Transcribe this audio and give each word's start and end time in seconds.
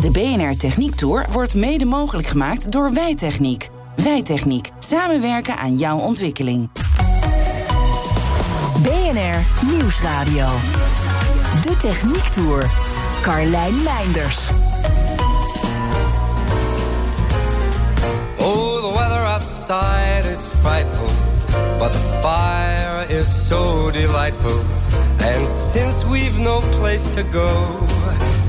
De 0.00 0.10
BNR 0.10 0.56
Techniek 0.56 0.94
Tour 0.94 1.26
wordt 1.30 1.54
mede 1.54 1.84
mogelijk 1.84 2.28
gemaakt 2.28 2.72
door 2.72 2.92
Wijtechniek. 2.92 3.68
Wijtechniek. 3.96 4.70
Samenwerken 4.78 5.56
aan 5.56 5.76
jouw 5.76 5.98
ontwikkeling. 5.98 6.70
BNR 8.82 9.66
Nieuwsradio. 9.70 10.48
De 11.62 11.76
Techniek 11.76 12.22
Tour. 12.22 12.70
Carlijn 13.22 13.82
Meinders. 13.82 14.48
Oh, 18.36 18.80
the 18.80 18.92
weather 18.94 19.24
outside 19.26 20.32
is 20.32 20.40
frightful, 20.60 21.08
but 21.78 21.92
the 21.92 22.18
fire 22.20 23.18
is 23.20 23.46
so 23.46 23.90
delightful. 23.90 24.60
And 25.36 25.48
since 25.48 26.08
we've 26.08 26.38
no 26.38 26.60
place 26.60 27.14
to 27.14 27.22
go, 27.32 27.86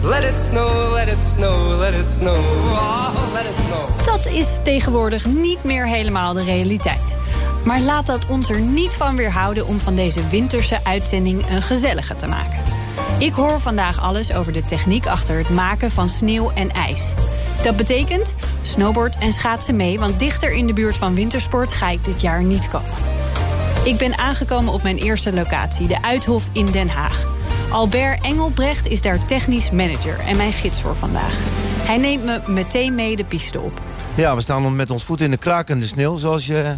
let 0.04 0.24
it 0.24 0.38
snow, 0.38 0.92
let 0.94 1.08
it 1.08 1.24
snow, 1.24 1.80
let 1.80 1.94
it 1.94 2.10
snow, 2.10 2.36
oh, 2.36 3.34
let 3.34 3.46
it 3.46 3.56
snow. 3.66 4.06
Dat 4.06 4.34
is 4.34 4.60
tegenwoordig 4.64 5.26
niet 5.26 5.64
meer 5.64 5.88
helemaal 5.88 6.34
de 6.34 6.44
realiteit. 6.44 7.18
Maar 7.66 7.82
laat 7.82 8.06
dat 8.06 8.26
ons 8.28 8.50
er 8.50 8.60
niet 8.60 8.94
van 8.94 9.16
weerhouden 9.16 9.68
om 9.68 9.80
van 9.80 9.96
deze 9.96 10.28
winterse 10.28 10.80
uitzending 10.84 11.50
een 11.50 11.62
gezellige 11.62 12.16
te 12.16 12.28
maken. 12.28 12.60
Ik 13.18 13.34
hoor 13.34 13.60
vandaag 13.60 14.02
alles 14.02 14.34
over 14.34 14.54
de 14.54 14.62
techniek 14.62 15.08
achter 15.08 15.38
het 15.38 15.50
maken 15.50 15.92
van 15.92 16.10
sneeuw 16.10 16.52
en 16.56 16.72
ijs. 16.72 17.14
Dat 17.62 17.78
betekent 17.78 18.36
snowboard 18.62 19.18
en 19.18 19.34
schaatsen 19.34 19.76
mee, 19.76 20.00
want 20.00 20.20
dichter 20.20 20.52
in 20.52 20.68
de 20.68 20.74
buurt 20.74 20.98
van 20.98 21.16
wintersport 21.16 21.74
ga 21.74 21.90
ik 21.90 22.06
dit 22.06 22.22
jaar 22.22 22.44
niet 22.44 22.68
komen. 22.68 22.94
Ik 23.84 23.98
ben 23.98 24.18
aangekomen 24.18 24.74
op 24.74 24.84
mijn 24.84 24.98
eerste 24.98 25.34
locatie, 25.34 25.88
de 25.88 26.02
Uithof 26.02 26.44
in 26.52 26.66
Den 26.66 26.90
Haag. 26.90 27.39
Albert 27.72 28.24
Engelbrecht 28.26 28.88
is 28.88 29.02
daar 29.02 29.26
technisch 29.26 29.72
manager 29.72 30.20
en 30.20 30.38
mijn 30.38 30.52
gids 30.52 30.82
voor 30.82 30.96
vandaag. 30.96 31.38
Hij 31.88 31.98
neemt 31.98 32.26
me 32.26 32.42
meteen 32.48 32.96
mee 32.96 33.16
de 33.16 33.24
piste 33.24 33.60
op. 33.60 33.82
Ja, 34.16 34.36
we 34.36 34.42
staan 34.42 34.76
met 34.76 34.90
ons 34.90 35.04
voet 35.04 35.22
in 35.22 35.32
de 35.32 35.38
krakende 35.38 35.88
sneeuw, 35.88 36.18
zoals 36.18 36.46
je 36.46 36.76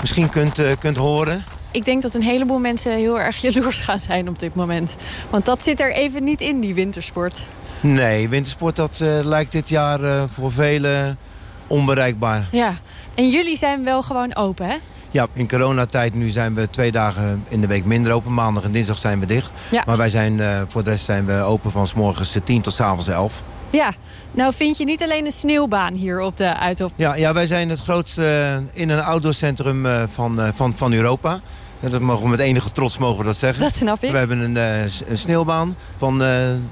misschien 0.00 0.30
kunt, 0.30 0.58
uh, 0.58 0.70
kunt 0.78 0.96
horen. 0.96 1.44
Ik 1.70 1.84
denk 1.84 2.02
dat 2.02 2.14
een 2.14 2.22
heleboel 2.22 2.58
mensen 2.58 2.92
heel 2.92 3.20
erg 3.20 3.36
jaloers 3.36 3.80
gaan 3.80 4.00
zijn 4.00 4.28
op 4.28 4.38
dit 4.38 4.54
moment. 4.54 4.96
Want 5.30 5.44
dat 5.44 5.62
zit 5.62 5.80
er 5.80 5.92
even 5.92 6.24
niet 6.24 6.40
in, 6.40 6.60
die 6.60 6.74
wintersport. 6.74 7.46
Nee, 7.80 8.28
wintersport 8.28 8.76
dat 8.76 8.98
uh, 9.02 9.08
lijkt 9.22 9.52
dit 9.52 9.68
jaar 9.68 10.00
uh, 10.00 10.22
voor 10.32 10.52
velen 10.52 11.18
onbereikbaar. 11.66 12.46
Ja, 12.50 12.74
en 13.14 13.28
jullie 13.28 13.56
zijn 13.56 13.84
wel 13.84 14.02
gewoon 14.02 14.36
open, 14.36 14.66
hè? 14.66 14.76
Ja, 15.12 15.26
in 15.32 15.48
coronatijd 15.48 16.14
nu 16.14 16.30
zijn 16.30 16.54
we 16.54 16.70
twee 16.70 16.92
dagen 16.92 17.44
in 17.48 17.60
de 17.60 17.66
week 17.66 17.84
minder 17.84 18.12
open. 18.12 18.34
Maandag 18.34 18.62
en 18.64 18.72
dinsdag 18.72 18.98
zijn 18.98 19.20
we 19.20 19.26
dicht. 19.26 19.50
Ja. 19.70 19.82
Maar 19.86 19.96
wij 19.96 20.08
zijn, 20.08 20.38
uh, 20.38 20.60
voor 20.68 20.84
de 20.84 20.90
rest 20.90 21.04
zijn 21.04 21.26
we 21.26 21.40
open 21.40 21.70
van 21.70 21.86
s 21.86 21.94
morgens 21.94 22.36
10 22.44 22.60
tot 22.60 22.74
s 22.74 22.80
avonds 22.80 23.08
11. 23.08 23.42
Ja, 23.70 23.92
nou 24.30 24.54
vind 24.54 24.78
je 24.78 24.84
niet 24.84 25.02
alleen 25.02 25.24
een 25.24 25.32
sneeuwbaan 25.32 25.94
hier 25.94 26.20
op 26.20 26.36
de 26.36 26.56
Uithof. 26.56 26.90
Ja, 26.94 27.14
ja 27.14 27.32
wij 27.32 27.46
zijn 27.46 27.68
het 27.68 27.80
grootste 27.80 28.62
in 28.72 28.88
een 28.88 29.02
outdoorcentrum 29.02 29.86
van, 30.12 30.40
van, 30.54 30.76
van 30.76 30.92
Europa. 30.92 31.40
Dat 31.80 32.00
mogen 32.00 32.24
we 32.24 32.30
met 32.30 32.40
enige 32.40 32.72
trots 32.72 32.98
mogen 32.98 33.18
we 33.18 33.24
dat 33.24 33.36
zeggen. 33.36 33.62
Dat 33.62 33.76
snap 33.76 34.02
ik. 34.02 34.10
We 34.10 34.18
hebben 34.18 34.38
een, 34.38 34.56
een 34.56 35.18
sneeuwbaan 35.18 35.76
van 35.96 36.22
uh, 36.22 36.28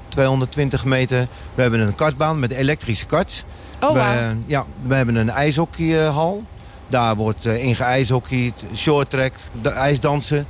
220 0.07 0.85
meter. 0.85 1.27
We 1.55 1.61
hebben 1.61 1.79
een 1.79 1.95
kartbaan 1.95 2.39
met 2.39 2.51
elektrische 2.51 3.05
karts. 3.05 3.43
Oh, 3.81 3.89
wow. 3.89 3.95
we, 3.95 4.35
ja, 4.45 4.65
we 4.81 4.95
hebben 4.95 5.15
een 5.15 5.29
ijshockeyhal. 5.29 6.43
Daar 6.91 7.15
wordt 7.15 7.45
uh, 7.45 7.75
geijshockeyd, 7.75 8.63
shorttrack, 8.75 9.33
ijsdansen. 9.63 10.45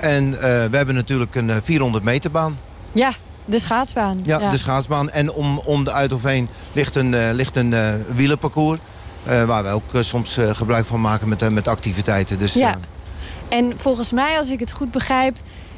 En 0.00 0.24
uh, 0.24 0.40
we 0.40 0.76
hebben 0.76 0.94
natuurlijk 0.94 1.34
een 1.34 1.62
400 1.62 2.04
meter 2.04 2.30
baan. 2.30 2.58
Ja, 2.92 3.12
de 3.44 3.58
schaatsbaan. 3.58 4.20
Ja, 4.24 4.40
ja. 4.40 4.50
de 4.50 4.58
schaatsbaan. 4.58 5.10
En 5.10 5.32
om, 5.32 5.58
om 5.58 5.84
de 5.84 5.92
Uithof 5.92 6.22
heen 6.22 6.48
ligt 6.72 6.96
een, 6.96 7.12
uh, 7.12 7.30
ligt 7.32 7.56
een 7.56 7.74
wielerparcours. 8.14 8.78
waar 9.24 9.62
we 9.62 9.68
ook 9.68 9.90
soms 10.00 10.38
gebruik 10.52 10.86
van 10.86 11.00
maken 11.00 11.28
met, 11.28 11.50
met 11.50 11.68
activiteiten. 11.68 12.38
Dus, 12.38 12.52
ja. 12.52 12.78
En 13.48 13.72
volgens 13.76 14.12
mij, 14.12 14.38
als 14.38 14.50
ik 14.50 14.60
het 14.60 14.72
goed 14.72 14.90
begrijp... 14.90 15.36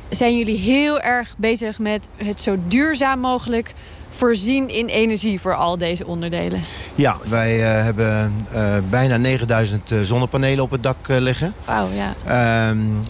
zijn 0.08 0.36
jullie 0.38 0.58
heel 0.58 1.00
erg 1.00 1.34
bezig 1.36 1.78
met 1.78 2.08
het 2.16 2.40
zo 2.40 2.56
duurzaam 2.68 3.18
mogelijk 3.18 3.74
voorzien 4.14 4.68
in 4.68 4.86
energie 4.86 5.40
voor 5.40 5.54
al 5.54 5.78
deze 5.78 6.06
onderdelen. 6.06 6.60
Ja, 6.94 7.16
wij 7.28 7.58
uh, 7.58 7.84
hebben 7.84 8.46
uh, 8.54 8.60
bijna 8.90 9.16
9000 9.16 9.90
uh, 9.90 10.00
zonnepanelen 10.00 10.64
op 10.64 10.70
het 10.70 10.82
dak 10.82 10.96
liggen. 11.08 11.52
Wauw, 11.64 11.88
ja. 11.94 12.14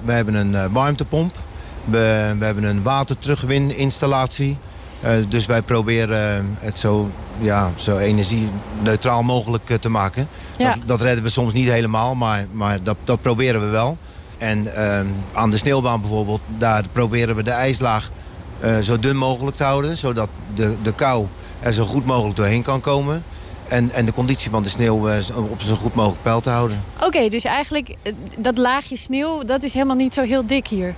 we 0.05 0.13
hebben 0.13 0.35
een 0.35 0.73
warmtepomp. 0.73 1.35
We, 1.85 2.35
we, 2.39 2.45
hebben 2.45 2.65
een 2.65 2.83
waterterugwininstallatie. 2.83 4.57
dus 5.29 5.47
wij 5.47 5.63
proberen 5.63 6.57
het 6.61 6.79
zo, 6.79 7.11
ja, 7.39 7.71
zo 7.77 7.97
energie-neutraal 7.99 9.23
mogelijk 9.23 9.77
te 9.81 9.89
maken. 9.89 10.29
Ja. 10.57 10.75
Dat, 10.75 10.81
dat, 10.87 11.01
redden 11.01 11.25
we 11.25 11.31
soms 11.31 11.53
niet 11.53 11.69
helemaal, 11.69 12.15
maar, 12.15 12.47
maar 12.53 12.83
dat, 12.83 12.97
dat 13.05 13.21
proberen 13.21 13.61
we 13.61 13.67
wel. 13.67 13.97
En 14.39 14.69
aan 15.33 15.51
de 15.51 15.57
sneeuwbaan 15.57 16.01
bijvoorbeeld, 16.01 16.41
daar 16.59 16.85
proberen 16.93 17.37
we 17.37 17.43
de 17.43 17.51
ijslaag 17.51 18.11
uh, 18.65 18.79
zo 18.79 18.99
dun 18.99 19.17
mogelijk 19.17 19.57
te 19.57 19.65
houden. 19.65 19.99
Zodat 19.99 20.29
de, 20.55 20.77
de 20.83 20.93
kou 20.95 21.27
er 21.61 21.73
zo 21.73 21.85
goed 21.85 22.05
mogelijk 22.05 22.37
doorheen 22.37 22.63
kan 22.63 22.81
komen. 22.81 23.25
En, 23.69 23.91
en 23.91 24.05
de 24.05 24.13
conditie 24.13 24.51
van 24.51 24.63
de 24.63 24.69
sneeuw 24.69 25.09
uh, 25.09 25.15
op 25.51 25.63
zo 25.63 25.75
goed 25.75 25.95
mogelijk 25.95 26.23
peil 26.23 26.41
te 26.41 26.51
houden. 26.51 26.81
Oké, 26.97 27.07
okay, 27.07 27.29
dus 27.29 27.45
eigenlijk 27.45 27.97
dat 28.39 28.59
laagje 28.59 28.97
sneeuw, 28.97 29.45
dat 29.45 29.63
is 29.63 29.73
helemaal 29.73 29.97
niet 29.97 30.15
zo 30.15 30.23
heel 30.23 30.47
dik 30.47 30.67
hier. 30.67 30.95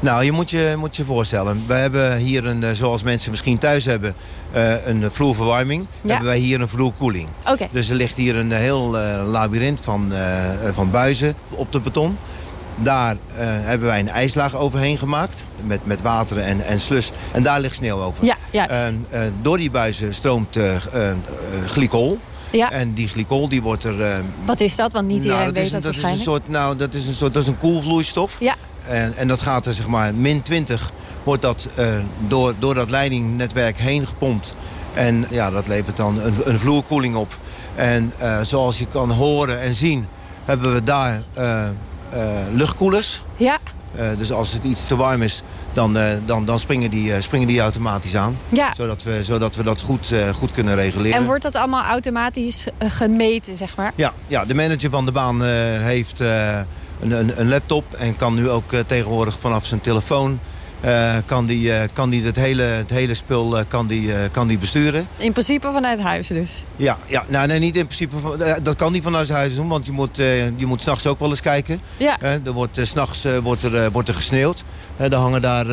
Nou, 0.00 0.24
je 0.24 0.32
moet 0.32 0.50
je, 0.50 0.74
moet 0.78 0.96
je 0.96 1.04
voorstellen. 1.04 1.62
We 1.66 1.74
hebben 1.74 2.16
hier, 2.16 2.46
een, 2.46 2.76
zoals 2.76 3.02
mensen 3.02 3.30
misschien 3.30 3.58
thuis 3.58 3.84
hebben, 3.84 4.14
uh, 4.56 4.86
een 4.86 5.10
vloerverwarming. 5.10 5.86
Ja. 6.00 6.08
Hebben 6.08 6.26
wij 6.26 6.38
hier 6.38 6.60
een 6.60 6.68
vloerkoeling. 6.68 7.28
Okay. 7.46 7.68
Dus 7.72 7.88
er 7.88 7.96
ligt 7.96 8.16
hier 8.16 8.36
een 8.36 8.52
heel 8.52 8.90
labyrint 9.24 9.80
van, 9.82 10.12
van 10.72 10.90
buizen 10.90 11.34
op 11.50 11.72
de 11.72 11.80
beton. 11.80 12.18
Daar 12.76 13.12
uh, 13.14 13.18
hebben 13.38 13.88
wij 13.88 14.00
een 14.00 14.08
ijslaag 14.08 14.54
overheen 14.54 14.98
gemaakt. 14.98 15.44
Met, 15.62 15.86
met 15.86 16.02
water 16.02 16.38
en, 16.38 16.66
en 16.66 16.80
slus. 16.80 17.10
En 17.32 17.42
daar 17.42 17.60
ligt 17.60 17.74
sneeuw 17.74 18.02
over. 18.02 18.24
Ja, 18.24 18.36
juist. 18.50 18.72
Uh, 18.72 19.20
uh, 19.20 19.32
door 19.42 19.56
die 19.56 19.70
buizen 19.70 20.14
stroomt 20.14 20.56
glycol. 21.66 22.18
Ja. 22.50 22.70
En 22.70 22.92
die 22.92 23.08
glycol 23.08 23.48
die 23.48 23.62
wordt 23.62 23.84
er... 23.84 24.22
Wat 24.44 24.60
is 24.60 24.76
dat? 24.76 24.92
Want 24.92 25.06
niet 25.06 25.16
iedereen 25.16 25.36
nou, 25.36 25.52
dat 25.52 25.62
weet 25.62 25.72
dat, 25.72 25.82
dat 25.82 25.84
waarschijnlijk. 25.84 26.22
Is 26.22 26.26
een 26.26 26.32
soort, 26.32 26.48
nou, 26.48 26.76
dat 26.76 26.94
is 26.94 27.06
een 27.06 27.12
soort 27.12 27.32
dat 27.32 27.42
is 27.42 27.48
een 27.48 27.58
koelvloeistof. 27.58 28.36
Ja. 28.40 28.54
En, 28.86 29.16
en 29.16 29.28
dat 29.28 29.40
gaat 29.40 29.66
er 29.66 29.74
zeg 29.74 29.86
maar 29.86 30.14
min 30.14 30.42
20 30.42 30.90
wordt 31.22 31.42
dat 31.42 31.68
door, 32.26 32.54
door 32.58 32.74
dat 32.74 32.90
leidingnetwerk 32.90 33.78
heen 33.78 34.06
gepompt. 34.06 34.54
En 34.94 35.26
ja, 35.30 35.50
dat 35.50 35.66
levert 35.66 35.96
dan 35.96 36.20
een, 36.20 36.34
een 36.44 36.58
vloerkoeling 36.58 37.14
op. 37.14 37.38
En 37.74 38.12
zoals 38.42 38.78
je 38.78 38.86
kan 38.86 39.10
horen 39.10 39.60
en 39.60 39.74
zien 39.74 40.06
hebben 40.44 40.74
we 40.74 40.84
daar... 40.84 41.22
Uh, 42.16 42.22
luchtkoelers. 42.52 43.22
Ja. 43.36 43.58
Uh, 43.98 44.08
dus 44.18 44.32
als 44.32 44.52
het 44.52 44.64
iets 44.64 44.86
te 44.86 44.96
warm 44.96 45.22
is, 45.22 45.42
dan, 45.72 45.96
uh, 45.96 46.08
dan, 46.26 46.44
dan 46.44 46.58
springen, 46.58 46.90
die, 46.90 47.22
springen 47.22 47.48
die 47.48 47.60
automatisch 47.60 48.16
aan. 48.16 48.38
Ja. 48.48 48.74
Zodat, 48.76 49.02
we, 49.02 49.24
zodat 49.24 49.56
we 49.56 49.62
dat 49.62 49.80
goed, 49.80 50.12
goed 50.34 50.50
kunnen 50.50 50.74
reguleren. 50.74 51.18
En 51.18 51.24
wordt 51.24 51.42
dat 51.42 51.56
allemaal 51.56 51.84
automatisch 51.84 52.66
gemeten, 52.78 53.56
zeg 53.56 53.76
maar? 53.76 53.92
Ja, 53.94 54.12
ja 54.26 54.44
de 54.44 54.54
manager 54.54 54.90
van 54.90 55.04
de 55.04 55.12
baan 55.12 55.42
heeft 55.82 56.20
een, 56.20 56.66
een, 57.10 57.40
een, 57.40 57.48
laptop 57.48 57.92
en 57.92 58.16
kan 58.16 58.34
nu 58.34 58.48
ook 58.48 58.72
tegenwoordig 58.86 59.38
vanaf 59.38 59.66
zijn 59.66 59.80
telefoon... 59.80 60.38
Uh, 60.84 61.14
kan 61.26 61.46
die, 61.46 61.68
uh, 61.68 61.80
kan 61.92 62.10
die 62.10 62.24
het, 62.24 62.36
hele, 62.36 62.62
het 62.62 62.90
hele 62.90 63.14
spul 63.14 63.58
uh, 63.58 63.64
kan 63.68 63.86
die, 63.86 64.12
kan 64.30 64.46
die 64.46 64.58
besturen. 64.58 65.06
In 65.16 65.32
principe 65.32 65.70
vanuit 65.72 66.00
huis 66.00 66.28
dus? 66.28 66.64
Ja, 66.76 66.98
ja 67.06 67.24
nou, 67.28 67.46
nee, 67.46 67.58
niet 67.58 67.76
in 67.76 67.86
principe. 67.86 68.18
Van, 68.18 68.42
dat 68.62 68.76
kan 68.76 68.92
niet 68.92 69.02
vanuit 69.02 69.28
huis 69.28 69.54
doen, 69.54 69.68
want 69.68 69.86
je 69.86 69.92
moet, 69.92 70.16
je 70.56 70.66
moet 70.66 70.80
s'nachts 70.80 71.06
ook 71.06 71.20
wel 71.20 71.28
eens 71.28 71.40
kijken. 71.40 71.80
Ja. 71.96 72.20
er 72.20 72.52
wordt, 72.52 72.78
s 72.82 72.88
s'nachts 72.88 73.26
wordt 73.42 73.62
er, 73.62 73.90
wordt 73.90 74.08
er 74.08 74.14
gesneeuwd. 74.14 74.64
er 74.96 75.14
hangen 75.14 75.42
daar 75.42 75.66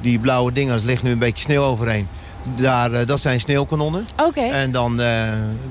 die 0.00 0.18
blauwe 0.18 0.52
dingen, 0.52 0.74
er 0.74 0.80
ligt 0.84 1.02
nu 1.02 1.10
een 1.10 1.18
beetje 1.18 1.44
sneeuw 1.44 1.62
overheen. 1.62 2.08
Daar, 2.56 3.06
dat 3.06 3.20
zijn 3.20 3.40
sneeuwkanonnen. 3.40 4.06
Oké. 4.12 4.28
Okay. 4.28 4.50
En 4.50 4.72
dan, 4.72 5.00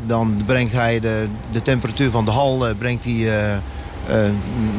dan 0.06 0.44
brengt 0.46 0.72
hij 0.72 1.00
de, 1.00 1.28
de 1.52 1.62
temperatuur 1.62 2.10
van 2.10 2.26
de 2.26 2.32
hal 2.32 2.68
brengt 2.78 3.04
hij, 3.04 3.60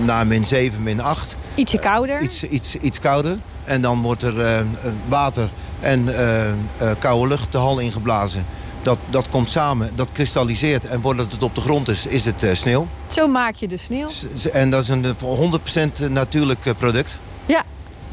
naar 0.05 0.26
min 0.26 0.44
7, 0.44 0.82
min 0.82 1.00
8. 1.00 1.37
Ietsje 1.55 1.79
kouder. 1.79 2.23
Iets, 2.23 2.45
iets, 2.45 2.77
iets 2.77 3.01
kouder. 3.01 3.39
En 3.65 3.81
dan 3.83 4.03
wordt 4.03 4.23
er 4.23 4.65
water 5.09 5.49
en 5.81 6.09
koude 6.99 7.29
lucht 7.29 7.53
de 7.53 7.59
hal 7.59 7.79
ingeblazen. 7.79 8.47
Dat, 8.83 8.99
dat 9.11 9.29
komt 9.29 9.51
samen, 9.51 9.91
dat 9.95 10.09
kristalliseert. 10.12 10.85
En 10.85 11.01
voordat 11.01 11.33
het 11.33 11.43
op 11.43 11.55
de 11.55 11.61
grond 11.61 11.89
is, 11.89 12.06
is 12.06 12.25
het 12.25 12.45
sneeuw. 12.53 12.87
Zo 13.06 13.27
maak 13.27 13.55
je 13.55 13.69
de 13.69 13.77
sneeuw. 13.77 14.09
En 14.53 14.71
dat 14.71 14.83
is 14.83 14.89
een 14.89 15.15
100% 16.09 16.11
natuurlijk 16.11 16.75
product. 16.79 17.19
Ja, 17.47 17.62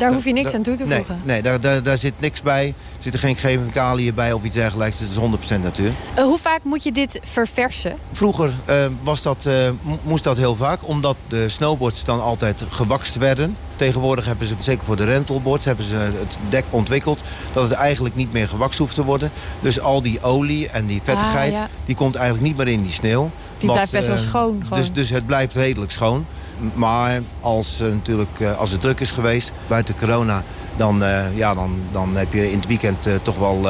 daar 0.01 0.13
hoef 0.13 0.25
je 0.25 0.33
niks 0.33 0.53
aan 0.53 0.61
toe 0.61 0.75
te 0.75 0.87
voegen. 0.87 1.21
Nee, 1.23 1.33
nee 1.33 1.41
daar, 1.41 1.61
daar, 1.61 1.83
daar, 1.83 1.97
zit 1.97 2.19
niks 2.19 2.41
bij. 2.41 2.67
Er 2.67 3.03
zitten 3.03 3.19
geen 3.19 3.35
chemicaliën 3.35 4.13
bij 4.13 4.33
of 4.33 4.43
iets 4.43 4.55
dergelijks. 4.55 4.99
Het 4.99 5.09
is 5.09 5.57
100% 5.57 5.61
natuur. 5.61 5.91
Uh, 6.17 6.23
hoe 6.23 6.37
vaak 6.37 6.59
moet 6.63 6.83
je 6.83 6.91
dit 6.91 7.19
verversen? 7.23 7.97
Vroeger 8.11 8.53
uh, 8.69 8.75
was 9.03 9.21
dat, 9.21 9.45
uh, 9.47 9.69
moest 10.03 10.23
dat 10.23 10.37
heel 10.37 10.55
vaak. 10.55 10.79
Omdat 10.87 11.15
de 11.27 11.49
snowboards 11.49 12.03
dan 12.03 12.21
altijd 12.21 12.63
gewakst 12.69 13.15
werden. 13.15 13.57
Tegenwoordig 13.75 14.25
hebben 14.25 14.47
ze, 14.47 14.55
zeker 14.59 14.85
voor 14.85 14.95
de 14.95 15.03
rentalboards, 15.03 15.65
hebben 15.65 15.85
ze 15.85 15.95
het 15.95 16.37
dek 16.49 16.65
ontwikkeld. 16.69 17.23
Dat 17.53 17.63
het 17.63 17.73
eigenlijk 17.73 18.15
niet 18.15 18.33
meer 18.33 18.47
gewakst 18.47 18.79
hoeft 18.79 18.95
te 18.95 19.03
worden. 19.03 19.31
Dus 19.59 19.79
al 19.79 20.01
die 20.01 20.21
olie 20.21 20.69
en 20.69 20.85
die 20.85 21.01
vettigheid, 21.03 21.53
ah, 21.53 21.63
die 21.85 21.95
komt 21.95 22.15
eigenlijk 22.15 22.47
niet 22.47 22.57
meer 22.57 22.67
in 22.67 22.81
die 22.81 22.91
sneeuw. 22.91 23.31
Die 23.57 23.71
blijft 23.71 23.91
best 23.91 24.07
wel 24.07 24.17
schoon. 24.17 24.63
Dus, 24.75 24.93
dus 24.93 25.09
het 25.09 25.25
blijft 25.25 25.55
redelijk 25.55 25.91
schoon. 25.91 26.25
Maar 26.73 27.21
als, 27.41 27.81
uh, 27.81 27.87
natuurlijk, 27.87 28.39
uh, 28.39 28.57
als 28.57 28.71
het 28.71 28.81
druk 28.81 28.99
is 28.99 29.11
geweest, 29.11 29.51
buiten 29.67 29.95
corona... 29.99 30.43
dan, 30.75 31.03
uh, 31.03 31.37
ja, 31.37 31.53
dan, 31.53 31.81
dan 31.91 32.15
heb 32.15 32.33
je 32.33 32.51
in 32.51 32.57
het 32.57 32.67
weekend 32.67 33.07
toch 33.23 33.37
wel 33.37 33.67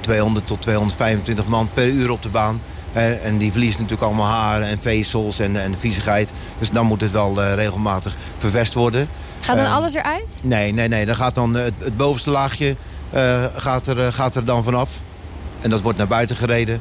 200 0.00 0.46
tot 0.46 0.62
225 0.62 1.46
man 1.46 1.68
per 1.74 1.86
uur 1.86 2.10
op 2.10 2.22
de 2.22 2.28
baan. 2.28 2.60
en 3.22 3.38
die 3.38 3.50
verliezen 3.50 3.80
natuurlijk 3.80 4.08
allemaal 4.08 4.30
haren 4.30 4.66
en 4.66 4.78
vezels 4.78 5.38
en, 5.38 5.62
en 5.62 5.74
viezigheid. 5.78 6.32
Dus 6.58 6.70
dan 6.70 6.86
moet 6.86 7.00
het 7.00 7.10
wel 7.10 7.42
regelmatig 7.54 8.16
vervest 8.38 8.74
worden. 8.74 9.08
Gaat 9.40 9.56
dan 9.56 9.72
alles 9.72 9.94
eruit? 9.94 10.40
Nee, 10.42 10.72
nee, 10.72 10.88
nee. 10.88 11.06
Dan 11.06 11.16
gaat 11.16 11.34
dan 11.34 11.54
het, 11.54 11.74
het 11.78 11.96
bovenste 11.96 12.30
laagje 12.30 12.76
gaat 13.56 13.86
er, 13.86 14.12
gaat 14.12 14.36
er 14.36 14.44
dan 14.44 14.64
vanaf. 14.64 14.90
En 15.60 15.70
dat 15.70 15.80
wordt 15.80 15.98
naar 15.98 16.06
buiten 16.06 16.36
gereden 16.36 16.80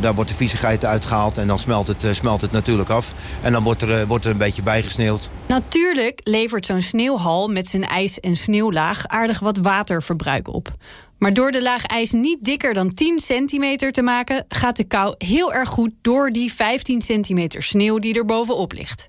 daar 0.00 0.14
wordt 0.14 0.30
de 0.30 0.36
viezigheid 0.36 0.84
uitgehaald 0.84 1.38
en 1.38 1.46
dan 1.46 1.58
smelt 1.58 1.86
het, 1.86 2.04
uh, 2.04 2.12
smelt 2.12 2.40
het 2.40 2.52
natuurlijk 2.52 2.88
af. 2.88 3.12
En 3.42 3.52
dan 3.52 3.62
wordt 3.62 3.82
er, 3.82 4.00
uh, 4.00 4.06
wordt 4.06 4.24
er 4.24 4.30
een 4.30 4.36
beetje 4.36 4.62
bijgesneeuwd. 4.62 5.30
Natuurlijk 5.46 6.20
levert 6.22 6.66
zo'n 6.66 6.82
sneeuwhal 6.82 7.48
met 7.48 7.68
zijn 7.68 7.84
ijs- 7.84 8.20
en 8.20 8.36
sneeuwlaag 8.36 9.06
aardig 9.06 9.38
wat 9.38 9.58
waterverbruik 9.58 10.48
op. 10.48 10.72
Maar 11.18 11.32
door 11.32 11.50
de 11.50 11.62
laag 11.62 11.86
ijs 11.86 12.10
niet 12.10 12.44
dikker 12.44 12.74
dan 12.74 12.92
10 12.92 13.18
centimeter 13.18 13.92
te 13.92 14.02
maken... 14.02 14.44
gaat 14.48 14.76
de 14.76 14.84
kou 14.84 15.14
heel 15.18 15.52
erg 15.52 15.68
goed 15.68 15.90
door 16.00 16.30
die 16.30 16.52
15 16.52 17.00
centimeter 17.00 17.62
sneeuw 17.62 17.98
die 17.98 18.14
er 18.14 18.24
bovenop 18.24 18.72
ligt. 18.72 19.06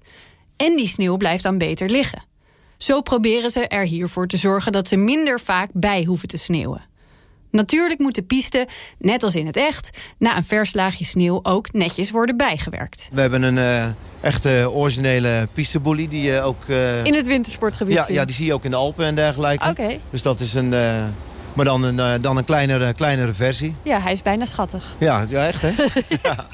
En 0.57 0.75
die 0.75 0.87
sneeuw 0.87 1.17
blijft 1.17 1.43
dan 1.43 1.57
beter 1.57 1.89
liggen. 1.89 2.23
Zo 2.77 3.01
proberen 3.01 3.49
ze 3.49 3.67
er 3.67 3.85
hiervoor 3.85 4.27
te 4.27 4.37
zorgen 4.37 4.71
dat 4.71 4.87
ze 4.87 4.95
minder 4.95 5.39
vaak 5.39 5.69
bij 5.73 6.03
hoeven 6.03 6.27
te 6.27 6.37
sneeuwen. 6.37 6.91
Natuurlijk 7.53 7.99
moet 7.99 8.15
de 8.15 8.21
piste, 8.21 8.67
net 8.97 9.23
als 9.23 9.35
in 9.35 9.45
het 9.45 9.57
echt, 9.57 9.89
na 10.17 10.37
een 10.37 10.43
vers 10.43 10.73
laagje 10.73 11.05
sneeuw 11.05 11.39
ook 11.43 11.73
netjes 11.73 12.11
worden 12.11 12.37
bijgewerkt. 12.37 13.09
We 13.11 13.21
hebben 13.21 13.41
een 13.41 13.57
uh, 13.57 13.85
echte 14.21 14.71
originele 14.71 15.47
pisteboelie 15.53 16.07
die 16.07 16.21
je 16.21 16.41
ook... 16.41 16.63
Uh, 16.67 17.03
in 17.03 17.13
het 17.13 17.27
wintersportgebied 17.27 17.93
ja, 17.93 18.05
ja, 18.07 18.25
die 18.25 18.35
zie 18.35 18.45
je 18.45 18.53
ook 18.53 18.63
in 18.63 18.71
de 18.71 18.77
Alpen 18.77 19.05
en 19.05 19.15
dergelijke. 19.15 19.69
Oké. 19.69 19.99
Dus 20.09 20.21
dat 20.21 20.39
is 20.39 20.53
een... 20.53 20.71
Uh, 20.71 21.03
maar 21.53 21.65
dan 21.65 21.83
een, 21.83 22.21
dan 22.21 22.37
een 22.37 22.45
kleinere, 22.45 22.93
kleinere 22.93 23.33
versie. 23.33 23.75
Ja, 23.83 23.99
hij 23.99 24.11
is 24.11 24.21
bijna 24.21 24.45
schattig. 24.45 24.95
Ja, 24.97 25.25
ja 25.29 25.47
echt 25.47 25.61
hè? 25.61 25.71
ja. 26.23 26.47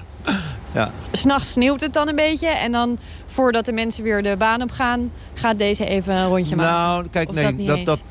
Ja. 0.71 0.91
S'nachts 1.11 1.51
sneeuwt 1.51 1.81
het 1.81 1.93
dan 1.93 2.07
een 2.07 2.15
beetje 2.15 2.47
en 2.47 2.71
dan 2.71 2.97
voordat 3.25 3.65
de 3.65 3.71
mensen 3.71 4.03
weer 4.03 4.23
de 4.23 4.35
baan 4.37 4.61
op 4.61 4.71
gaan, 4.71 5.11
gaat 5.33 5.57
deze 5.57 5.85
even 5.85 6.15
een 6.15 6.27
rondje 6.27 6.55
maken? 6.55 6.73
Nou, 6.73 7.07
kijk, 7.09 7.31
nee, 7.31 7.65
dat, 7.65 7.85
dat, 7.85 8.01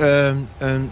uh, 0.00 0.28
uh, 0.28 0.34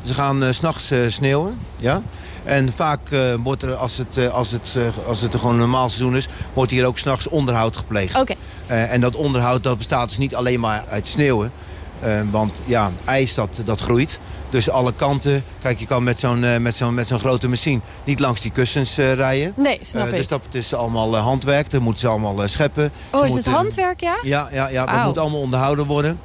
ze 0.03 0.15
gaan 0.15 0.43
uh, 0.43 0.51
s'nachts 0.51 0.93
sneeuwen, 1.09 1.59
ja. 1.77 2.03
En 2.45 2.73
vaak 2.73 3.01
wordt 3.43 3.63
er, 3.63 3.75
als 3.75 3.97
het, 3.97 4.31
als, 4.31 4.51
het, 4.51 4.77
als 5.07 5.21
het 5.21 5.35
gewoon 5.35 5.53
een 5.53 5.59
normaal 5.61 5.89
seizoen 5.89 6.17
is... 6.17 6.29
wordt 6.53 6.71
hier 6.71 6.87
ook 6.87 6.99
s'nachts 6.99 7.29
onderhoud 7.29 7.77
gepleegd. 7.77 8.17
Oké. 8.17 8.35
en 8.67 9.01
dat 9.01 9.15
onderhoud 9.15 9.63
dat 9.63 9.79
bestaat 9.79 10.09
dus 10.09 10.19
niet 10.19 10.35
alleen 10.35 10.61
maar 10.61 10.85
uit 10.89 11.09
sneeuwen. 11.09 11.53
want 12.31 12.61
ja, 12.65 12.91
ijs 13.05 13.35
dat, 13.35 13.61
dat 13.65 13.81
groeit. 13.81 14.19
Dus 14.55 14.71
alle 14.71 14.93
kanten. 14.97 15.45
Kijk, 15.63 15.79
je 15.79 15.87
kan 15.87 16.03
met 16.03 16.19
zo'n 16.19 16.43
uh, 16.43 16.57
met 16.57 16.75
zo'n 16.75 16.95
met 16.95 17.07
zo'n 17.07 17.19
grote 17.19 17.49
machine 17.49 17.81
niet 18.05 18.21
langs 18.21 18.41
die 18.41 18.51
kussens 18.51 18.99
uh, 18.99 19.13
rijden. 19.13 19.53
Nee, 19.57 19.79
snap 19.83 20.03
uh, 20.03 20.11
ik. 20.11 20.17
Dus 20.17 20.29
dat 20.29 20.41
is 20.51 20.75
allemaal 20.75 21.17
handwerk. 21.17 21.71
Dat 21.71 21.81
moeten 21.81 22.01
ze 22.01 22.09
allemaal 22.09 22.49
scheppen. 22.49 22.93
Oh, 23.11 23.19
ze 23.19 23.27
is 23.27 23.33
moeten, 23.33 23.53
het 23.53 23.61
handwerk, 23.61 24.01
ja? 24.01 24.17
Ja, 24.23 24.49
ja, 24.53 24.69
ja 24.69 24.87
dat 24.87 25.05
moet 25.05 25.19
allemaal 25.19 25.41
onderhouden 25.41 25.87
worden. 25.87 26.19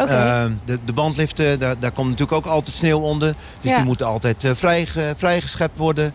Okay. 0.00 0.50
de, 0.64 0.78
de 0.84 0.92
bandliften, 0.92 1.58
daar, 1.58 1.78
daar 1.78 1.90
komt 1.90 2.08
natuurlijk 2.08 2.46
ook 2.46 2.52
altijd 2.52 2.76
sneeuw 2.76 3.00
onder. 3.00 3.34
Dus 3.60 3.70
ja. 3.70 3.76
die 3.76 3.86
moeten 3.86 4.06
altijd 4.06 4.44
vrij, 4.52 4.86
vrijgeschept 5.16 5.78
worden. 5.78 6.12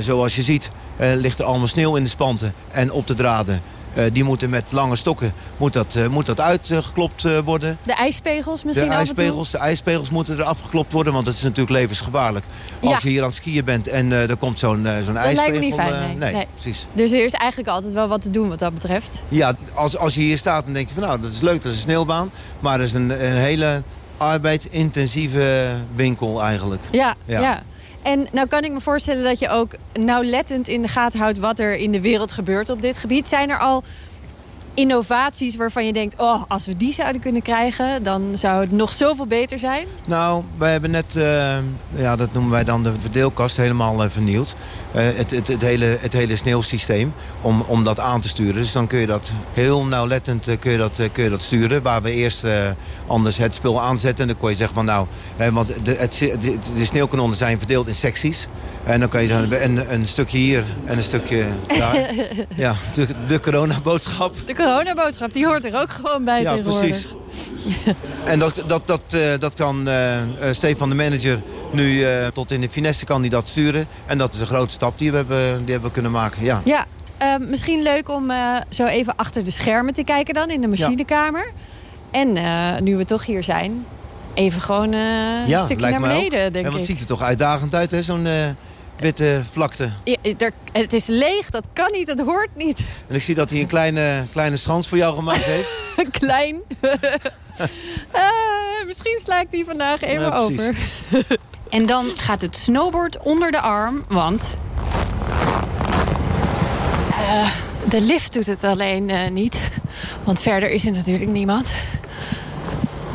zoals 0.00 0.36
je 0.36 0.42
ziet 0.42 0.70
ligt 0.98 1.38
er 1.38 1.44
allemaal 1.44 1.66
sneeuw 1.66 1.96
in 1.96 2.02
de 2.02 2.10
spanten 2.10 2.54
en 2.70 2.92
op 2.92 3.06
de 3.06 3.14
draden. 3.14 3.62
Uh, 3.94 4.04
die 4.12 4.24
moeten 4.24 4.50
met 4.50 4.72
lange 4.72 4.96
stokken 4.96 5.32
moet 5.56 5.72
dat, 5.72 5.94
uh, 5.94 6.06
moet 6.06 6.26
dat 6.26 6.40
uitgeklopt 6.40 7.24
uh, 7.24 7.38
worden. 7.38 7.78
De 7.82 7.94
ijspegels 7.94 8.64
misschien 8.64 8.88
de 8.88 8.94
ijspegels, 8.94 9.50
De 9.50 9.58
ijspegels 9.58 10.10
moeten 10.10 10.38
er 10.38 10.42
afgeklopt 10.42 10.92
worden, 10.92 11.12
want 11.12 11.24
dat 11.24 11.34
is 11.34 11.42
natuurlijk 11.42 11.70
levensgevaarlijk. 11.70 12.44
Als 12.80 12.90
ja. 12.90 12.98
je 13.02 13.08
hier 13.08 13.20
aan 13.20 13.26
het 13.26 13.36
skiën 13.36 13.64
bent 13.64 13.88
en 13.88 14.12
er 14.12 14.36
komt 14.36 14.58
zo'n 14.58 14.76
zo'n 14.76 14.86
ijspegel. 14.86 15.24
Dat 15.24 15.34
lijkt 15.34 15.52
me 15.52 15.58
niet 15.58 15.74
fijn, 15.74 15.92
nee. 15.92 16.14
nee, 16.16 16.32
nee. 16.32 16.46
precies. 16.54 16.86
Dus 16.92 17.10
er 17.10 17.24
is 17.24 17.32
eigenlijk 17.32 17.70
altijd 17.70 17.92
wel 17.92 18.08
wat 18.08 18.22
te 18.22 18.30
doen 18.30 18.48
wat 18.48 18.58
dat 18.58 18.74
betreft. 18.74 19.22
Ja, 19.28 19.54
als, 19.74 19.96
als 19.96 20.14
je 20.14 20.20
hier 20.20 20.38
staat 20.38 20.64
dan 20.64 20.74
denk 20.74 20.88
je 20.88 20.94
van 20.94 21.02
nou, 21.02 21.20
dat 21.20 21.32
is 21.32 21.40
leuk, 21.40 21.62
dat 21.62 21.72
is 21.72 21.78
een 21.78 21.82
sneeuwbaan. 21.82 22.30
Maar 22.60 22.78
dat 22.78 22.86
is 22.86 22.92
een, 22.92 23.10
een 23.10 23.36
hele 23.36 23.82
arbeidsintensieve 24.16 25.74
winkel 25.94 26.42
eigenlijk. 26.42 26.82
ja. 26.90 27.14
ja. 27.24 27.40
ja. 27.40 27.62
En 28.02 28.26
nou 28.32 28.48
kan 28.48 28.64
ik 28.64 28.72
me 28.72 28.80
voorstellen 28.80 29.24
dat 29.24 29.38
je 29.38 29.48
ook 29.48 29.72
nauwlettend 29.92 30.68
in 30.68 30.82
de 30.82 30.88
gaten 30.88 31.20
houdt... 31.20 31.38
wat 31.38 31.58
er 31.58 31.76
in 31.76 31.92
de 31.92 32.00
wereld 32.00 32.32
gebeurt 32.32 32.70
op 32.70 32.82
dit 32.82 32.98
gebied. 32.98 33.28
Zijn 33.28 33.50
er 33.50 33.58
al 33.58 33.82
innovaties 34.74 35.56
waarvan 35.56 35.86
je 35.86 35.92
denkt... 35.92 36.14
oh, 36.18 36.42
als 36.48 36.66
we 36.66 36.76
die 36.76 36.92
zouden 36.92 37.20
kunnen 37.20 37.42
krijgen, 37.42 38.02
dan 38.02 38.22
zou 38.34 38.60
het 38.60 38.72
nog 38.72 38.92
zoveel 38.92 39.26
beter 39.26 39.58
zijn? 39.58 39.86
Nou, 40.04 40.44
wij 40.58 40.72
hebben 40.72 40.90
net, 40.90 41.14
uh, 41.16 41.58
ja, 41.94 42.16
dat 42.16 42.32
noemen 42.32 42.52
wij 42.52 42.64
dan 42.64 42.82
de 42.82 42.92
verdeelkast, 43.00 43.56
helemaal 43.56 44.04
uh, 44.04 44.10
vernieuwd. 44.10 44.54
Uh, 44.94 45.02
het, 45.16 45.30
het, 45.30 45.48
het, 45.48 45.62
hele, 45.62 45.84
het 46.00 46.12
hele 46.12 46.36
sneeuwsysteem, 46.36 47.14
om, 47.40 47.60
om 47.60 47.84
dat 47.84 47.98
aan 47.98 48.20
te 48.20 48.28
sturen. 48.28 48.54
Dus 48.54 48.72
dan 48.72 48.86
kun 48.86 48.98
je 48.98 49.06
dat 49.06 49.30
heel 49.52 49.84
nauwlettend 49.84 50.46
kun 50.60 50.72
je 50.72 50.78
dat, 50.78 50.92
kun 51.12 51.24
je 51.24 51.30
dat 51.30 51.42
sturen. 51.42 51.82
Waar 51.82 52.02
we 52.02 52.12
eerst 52.12 52.44
anders 53.06 53.36
het 53.36 53.54
spul 53.54 53.80
aanzetten. 53.80 54.20
En 54.20 54.26
dan 54.26 54.36
kon 54.36 54.50
je 54.50 54.56
zeggen 54.56 54.74
van 54.74 54.84
nou, 54.84 55.06
want 55.52 55.84
de, 55.84 55.94
het, 55.94 56.18
de, 56.18 56.58
de 56.76 56.84
sneeuwkanonnen 56.84 57.36
zijn 57.36 57.58
verdeeld 57.58 57.88
in 57.88 57.94
secties. 57.94 58.48
En 58.84 59.00
dan 59.00 59.08
kan 59.08 59.22
je 59.22 59.28
dan 59.28 59.52
een, 59.52 59.92
een 59.92 60.08
stukje 60.08 60.38
hier 60.38 60.64
en 60.84 60.96
een 60.96 61.02
stukje 61.02 61.44
daar. 61.78 62.10
ja, 62.56 62.74
de, 62.94 63.06
de 63.26 63.40
coronaboodschap. 63.40 64.34
De 64.46 64.54
coronaboodschap, 64.54 65.32
die 65.32 65.46
hoort 65.46 65.64
er 65.64 65.80
ook 65.80 65.90
gewoon 65.90 66.24
bij 66.24 66.42
ja, 66.42 66.54
tegenwoordig. 66.54 66.88
precies. 66.88 67.08
en 68.24 68.38
dat, 68.38 68.62
dat, 68.66 68.82
dat, 68.86 69.00
dat 69.38 69.54
kan 69.54 69.88
uh, 69.88 70.18
Stefan 70.52 70.88
de 70.88 70.94
manager 70.94 71.40
nu 71.70 71.92
uh, 71.92 72.26
tot 72.26 72.50
in 72.50 72.60
de 72.60 72.68
finesse 72.68 73.04
kan 73.04 73.22
die 73.22 73.30
dat 73.30 73.48
sturen. 73.48 73.86
En 74.06 74.18
dat 74.18 74.34
is 74.34 74.40
een 74.40 74.46
grote 74.46 74.72
stap 74.72 74.98
die 74.98 75.10
we 75.10 75.16
hebben, 75.16 75.64
die 75.64 75.72
hebben 75.72 75.90
kunnen 75.90 76.10
maken. 76.10 76.44
Ja, 76.44 76.62
ja 76.64 76.86
misschien 77.38 77.82
leuk 77.82 78.08
om 78.08 78.32
zo 78.68 78.86
even 78.86 79.16
achter 79.16 79.44
de 79.44 79.50
schermen 79.50 79.94
te 79.94 80.04
kijken 80.04 80.34
dan 80.34 80.50
in 80.50 80.60
de 80.60 80.66
machinekamer. 80.66 81.52
Ja. 82.10 82.20
En 82.20 82.84
nu 82.84 82.96
we 82.96 83.04
toch 83.04 83.26
hier 83.26 83.44
zijn, 83.44 83.86
even 84.34 84.60
gewoon 84.60 84.92
een 84.92 85.60
stukje 85.60 85.90
naar 85.90 86.00
beneden, 86.00 86.52
denk 86.52 86.66
en 86.66 86.70
wat 86.70 86.80
ik. 86.80 86.86
ziet 86.86 87.00
er 87.00 87.06
toch 87.06 87.22
uitdagend 87.22 87.74
uit, 87.74 87.90
hè, 87.90 88.02
zo'n 88.02 88.26
witte 89.00 89.42
vlakte. 89.52 89.90
Ja, 90.04 90.16
er, 90.38 90.52
het 90.72 90.92
is 90.92 91.06
leeg, 91.06 91.50
dat 91.50 91.68
kan 91.72 91.88
niet, 91.92 92.06
dat 92.06 92.20
hoort 92.20 92.56
niet. 92.56 92.84
En 93.06 93.14
ik 93.14 93.22
zie 93.22 93.34
dat 93.34 93.50
hij 93.50 93.60
een 93.60 93.66
kleine, 93.66 94.22
kleine 94.32 94.56
schans 94.56 94.88
voor 94.88 94.98
jou 94.98 95.14
gemaakt 95.14 95.44
heeft. 95.44 95.68
Klein. 96.20 96.62
uh, 96.80 96.92
misschien 98.86 99.20
sla 99.22 99.40
ik 99.40 99.50
die 99.50 99.64
vandaag 99.64 100.00
even 100.00 100.22
ja, 100.22 100.36
over. 100.36 100.76
en 101.70 101.86
dan 101.86 102.06
gaat 102.16 102.40
het 102.40 102.56
snowboard 102.56 103.18
onder 103.18 103.50
de 103.50 103.60
arm, 103.60 104.04
want... 104.08 104.56
Uh, 107.10 107.50
de 107.88 108.00
lift 108.00 108.32
doet 108.32 108.46
het 108.46 108.64
alleen 108.64 109.08
uh, 109.08 109.28
niet. 109.28 109.58
Want 110.24 110.40
verder 110.40 110.70
is 110.70 110.86
er 110.86 110.92
natuurlijk 110.92 111.30
niemand. 111.30 111.72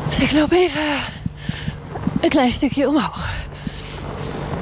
Dus 0.08 0.20
ik 0.20 0.32
loop 0.32 0.52
even 0.52 0.82
een 2.20 2.28
klein 2.28 2.50
stukje 2.50 2.88
omhoog. 2.88 3.28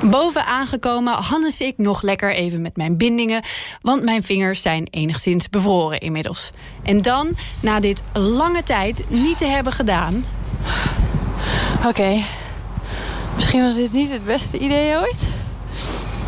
Boven 0.02 0.46
aangekomen 0.46 1.12
Hannes 1.12 1.60
ik 1.60 1.78
nog 1.78 2.02
lekker 2.02 2.34
even 2.34 2.62
met 2.62 2.76
mijn 2.76 2.96
bindingen... 2.96 3.42
want 3.80 4.02
mijn 4.02 4.22
vingers 4.22 4.62
zijn 4.62 4.88
enigszins 4.90 5.48
bevroren 5.48 6.00
inmiddels. 6.00 6.50
En 6.82 7.02
dan, 7.02 7.30
na 7.60 7.80
dit 7.80 8.02
lange 8.12 8.62
tijd 8.62 9.04
niet 9.08 9.38
te 9.38 9.46
hebben 9.46 9.72
gedaan... 9.72 10.24
Oké. 11.86 12.22
Misschien 13.34 13.62
was 13.62 13.74
dit 13.74 13.92
niet 13.92 14.10
het 14.10 14.24
beste 14.24 14.58
idee 14.58 14.96
ooit. 14.96 15.18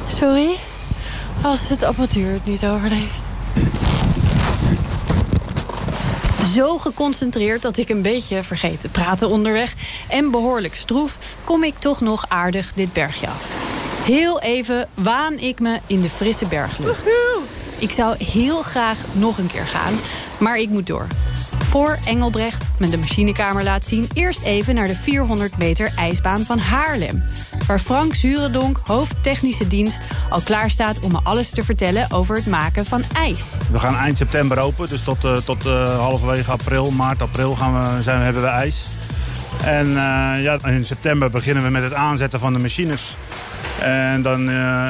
Sorry, 0.06 0.54
als 1.42 1.68
het 1.68 1.82
apparatuur 1.82 2.32
het 2.32 2.44
niet 2.44 2.64
overleeft. 2.64 3.23
Zo 6.54 6.78
geconcentreerd 6.78 7.62
dat 7.62 7.76
ik 7.76 7.88
een 7.88 8.02
beetje 8.02 8.42
vergeet 8.42 8.80
te 8.80 8.88
praten 8.88 9.28
onderweg. 9.28 9.75
En 10.08 10.30
behoorlijk 10.30 10.75
stroef 10.75 11.18
kom 11.44 11.64
ik 11.64 11.78
toch 11.78 12.00
nog 12.00 12.25
aardig 12.28 12.73
dit 12.73 12.92
bergje 12.92 13.26
af. 13.26 13.49
Heel 14.04 14.40
even 14.40 14.88
waan 14.94 15.38
ik 15.38 15.61
me 15.61 15.78
in 15.87 16.00
de 16.00 16.08
frisse 16.08 16.46
berglucht. 16.46 17.11
Ik 17.78 17.90
zou 17.90 18.25
heel 18.25 18.62
graag 18.62 18.99
nog 19.12 19.38
een 19.38 19.46
keer 19.46 19.66
gaan, 19.66 19.94
maar 20.38 20.58
ik 20.58 20.68
moet 20.68 20.87
door. 20.87 21.06
Voor 21.74 21.98
Engelbrecht 22.06 22.68
me 22.78 22.88
de 22.88 22.98
machinekamer 22.98 23.64
laat 23.64 23.84
zien... 23.84 24.08
eerst 24.12 24.42
even 24.42 24.74
naar 24.74 24.86
de 24.86 24.94
400 24.94 25.58
meter 25.58 25.92
ijsbaan 25.96 26.38
van 26.38 26.58
Haarlem. 26.58 27.24
Waar 27.66 27.78
Frank 27.78 28.14
Zurendonk, 28.14 28.80
hoofdtechnische 28.84 29.66
dienst... 29.66 30.00
al 30.28 30.40
klaar 30.40 30.70
staat 30.70 31.00
om 31.00 31.12
me 31.12 31.20
alles 31.22 31.50
te 31.50 31.64
vertellen 31.64 32.10
over 32.10 32.36
het 32.36 32.46
maken 32.46 32.84
van 32.84 33.02
ijs. 33.14 33.56
We 33.70 33.78
gaan 33.78 33.96
eind 33.96 34.16
september 34.16 34.58
open, 34.58 34.88
dus 34.88 35.02
tot, 35.02 35.24
uh, 35.24 35.36
tot 35.36 35.66
uh, 35.66 35.98
halverwege 35.98 36.50
april, 36.50 36.90
maart, 36.90 37.22
april 37.22 37.56
gaan 37.56 37.96
we, 37.96 38.02
zijn, 38.02 38.20
hebben 38.20 38.42
we 38.42 38.48
ijs. 38.48 38.84
En 39.64 39.88
uh, 39.88 39.94
ja, 40.42 40.58
in 40.64 40.84
september 40.84 41.30
beginnen 41.30 41.62
we 41.62 41.70
met 41.70 41.82
het 41.82 41.94
aanzetten 41.94 42.40
van 42.40 42.52
de 42.52 42.58
machines. 42.58 43.16
En 43.80 44.22
dan 44.22 44.48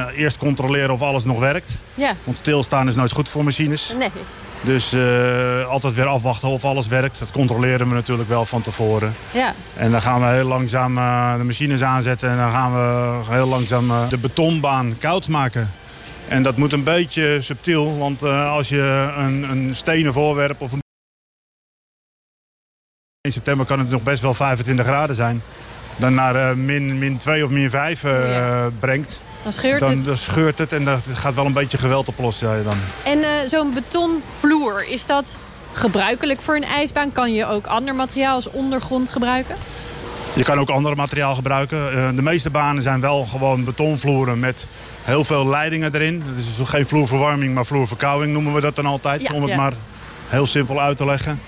eerst 0.09 0.37
controleren 0.37 0.93
of 0.93 1.01
alles 1.01 1.23
nog 1.23 1.39
werkt. 1.39 1.79
Ja. 1.93 2.15
Want 2.23 2.37
stilstaan 2.37 2.87
is 2.87 2.95
nooit 2.95 3.11
goed 3.11 3.29
voor 3.29 3.43
machines. 3.43 3.93
Nee. 3.97 4.11
Dus 4.61 4.93
uh, 4.93 5.67
altijd 5.67 5.93
weer 5.93 6.05
afwachten 6.05 6.49
of 6.49 6.65
alles 6.65 6.87
werkt. 6.87 7.19
Dat 7.19 7.31
controleren 7.31 7.87
we 7.87 7.93
natuurlijk 7.93 8.29
wel 8.29 8.45
van 8.45 8.61
tevoren. 8.61 9.15
Ja. 9.31 9.53
En 9.73 9.91
dan 9.91 10.01
gaan 10.01 10.19
we 10.19 10.25
heel 10.25 10.47
langzaam 10.47 10.97
uh, 10.97 11.37
de 11.37 11.43
machines 11.43 11.83
aanzetten. 11.83 12.29
En 12.29 12.37
dan 12.37 12.51
gaan 12.51 12.73
we 12.73 13.21
heel 13.33 13.47
langzaam 13.47 13.89
uh, 13.89 14.09
de 14.09 14.17
betonbaan 14.17 14.95
koud 14.99 15.27
maken. 15.27 15.71
En 16.27 16.43
dat 16.43 16.57
moet 16.57 16.73
een 16.73 16.83
beetje 16.83 17.37
subtiel. 17.41 17.97
Want 17.97 18.23
als 18.23 18.69
je 18.69 19.13
een, 19.17 19.43
een 19.43 19.75
stenen 19.75 20.13
voorwerp 20.13 20.61
of 20.61 20.71
een... 20.71 20.83
In 23.21 23.31
september 23.31 23.65
kan 23.65 23.79
het 23.79 23.89
nog 23.89 24.03
best 24.03 24.21
wel 24.21 24.33
25 24.33 24.85
graden 24.85 25.15
zijn. 25.15 25.41
Dan 25.95 26.13
naar 26.13 26.57
min, 26.57 26.99
min 26.99 27.17
2 27.17 27.43
of 27.45 27.49
min 27.49 27.69
5 27.69 28.01
ja. 28.01 28.69
brengt. 28.79 29.19
Dan 29.43 29.51
scheurt 29.51 29.79
dan, 29.79 29.89
het. 29.89 30.05
Dan 30.05 30.17
scheurt 30.17 30.57
het 30.57 30.73
en 30.73 30.85
dat 30.85 31.01
gaat 31.13 31.33
wel 31.33 31.45
een 31.45 31.53
beetje 31.53 31.77
geweld 31.77 32.07
oplossen. 32.07 32.57
Ja, 32.57 32.63
dan. 32.63 32.77
En 33.03 33.17
uh, 33.17 33.27
zo'n 33.47 33.73
betonvloer, 33.73 34.85
is 34.89 35.05
dat 35.05 35.37
gebruikelijk 35.73 36.41
voor 36.41 36.55
een 36.55 36.63
ijsbaan? 36.63 37.11
Kan 37.11 37.33
je 37.33 37.45
ook 37.45 37.65
ander 37.65 37.95
materiaal 37.95 38.35
als 38.35 38.49
ondergrond 38.49 39.09
gebruiken? 39.09 39.55
Je 40.33 40.43
kan 40.43 40.59
ook 40.59 40.69
ander 40.69 40.95
materiaal 40.95 41.35
gebruiken. 41.35 42.15
De 42.15 42.21
meeste 42.21 42.49
banen 42.49 42.83
zijn 42.83 42.99
wel 42.99 43.25
gewoon 43.25 43.63
betonvloeren 43.63 44.39
met 44.39 44.67
heel 45.03 45.23
veel 45.23 45.47
leidingen 45.47 45.93
erin. 45.93 46.23
Dus 46.35 46.67
geen 46.69 46.87
vloerverwarming, 46.87 47.53
maar 47.53 47.65
vloerverkouding 47.65 48.33
noemen 48.33 48.53
we 48.53 48.61
dat 48.61 48.75
dan 48.75 48.85
altijd. 48.85 49.21
Ja, 49.21 49.33
om 49.33 49.41
het 49.41 49.51
ja. 49.51 49.57
maar 49.57 49.73
heel 50.27 50.47
simpel 50.47 50.81
uit 50.81 50.97
te 50.97 51.05
leggen. 51.05 51.41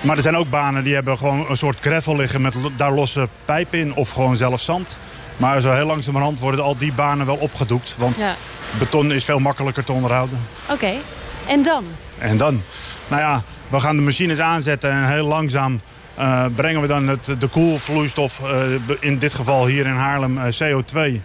Maar 0.00 0.16
er 0.16 0.22
zijn 0.22 0.36
ook 0.36 0.50
banen 0.50 0.84
die 0.84 0.94
hebben 0.94 1.18
gewoon 1.18 1.46
een 1.48 1.56
soort 1.56 1.78
gravel 1.80 2.16
liggen 2.16 2.40
met 2.40 2.54
daar 2.76 2.92
losse 2.92 3.28
pijp 3.44 3.74
in 3.74 3.94
of 3.94 4.10
gewoon 4.10 4.36
zelf 4.36 4.60
zand. 4.60 4.98
Maar 5.36 5.60
zo 5.60 5.72
heel 5.72 5.86
langzamerhand 5.86 6.40
worden 6.40 6.64
al 6.64 6.76
die 6.76 6.92
banen 6.92 7.26
wel 7.26 7.36
opgedoekt. 7.36 7.94
Want 7.98 8.16
ja. 8.16 8.34
beton 8.78 9.12
is 9.12 9.24
veel 9.24 9.38
makkelijker 9.38 9.84
te 9.84 9.92
onderhouden. 9.92 10.38
Oké, 10.62 10.72
okay. 10.72 11.00
en 11.46 11.62
dan? 11.62 11.84
En 12.18 12.36
dan? 12.36 12.62
Nou 13.08 13.22
ja, 13.22 13.42
we 13.68 13.80
gaan 13.80 13.96
de 13.96 14.02
machines 14.02 14.38
aanzetten 14.38 14.90
en 14.90 15.08
heel 15.08 15.26
langzaam 15.26 15.80
uh, 16.18 16.44
brengen 16.54 16.80
we 16.80 16.86
dan 16.86 17.08
het, 17.08 17.34
de 17.38 17.46
koelvloeistof, 17.46 18.40
uh, 18.44 18.96
in 19.00 19.18
dit 19.18 19.34
geval 19.34 19.66
hier 19.66 19.86
in 19.86 19.92
Haarlem 19.92 20.38
uh, 20.38 20.44
CO2, 20.44 21.20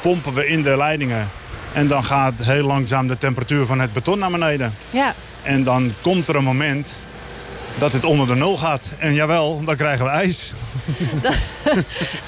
pompen 0.00 0.34
we 0.34 0.48
in 0.48 0.62
de 0.62 0.76
leidingen. 0.76 1.28
En 1.72 1.86
dan 1.86 2.04
gaat 2.04 2.32
heel 2.42 2.66
langzaam 2.66 3.06
de 3.06 3.18
temperatuur 3.18 3.66
van 3.66 3.80
het 3.80 3.92
beton 3.92 4.18
naar 4.18 4.30
beneden. 4.30 4.74
Ja. 4.90 5.14
En 5.42 5.64
dan 5.64 5.92
komt 6.00 6.28
er 6.28 6.36
een 6.36 6.44
moment 6.44 6.92
dat 7.78 7.92
het 7.92 8.04
onder 8.04 8.26
de 8.26 8.34
nul 8.34 8.56
gaat. 8.56 8.92
En 8.98 9.14
jawel, 9.14 9.64
dan 9.64 9.76
krijgen 9.76 10.04
we 10.04 10.10
ijs. 10.10 10.52
Dat, 11.22 11.34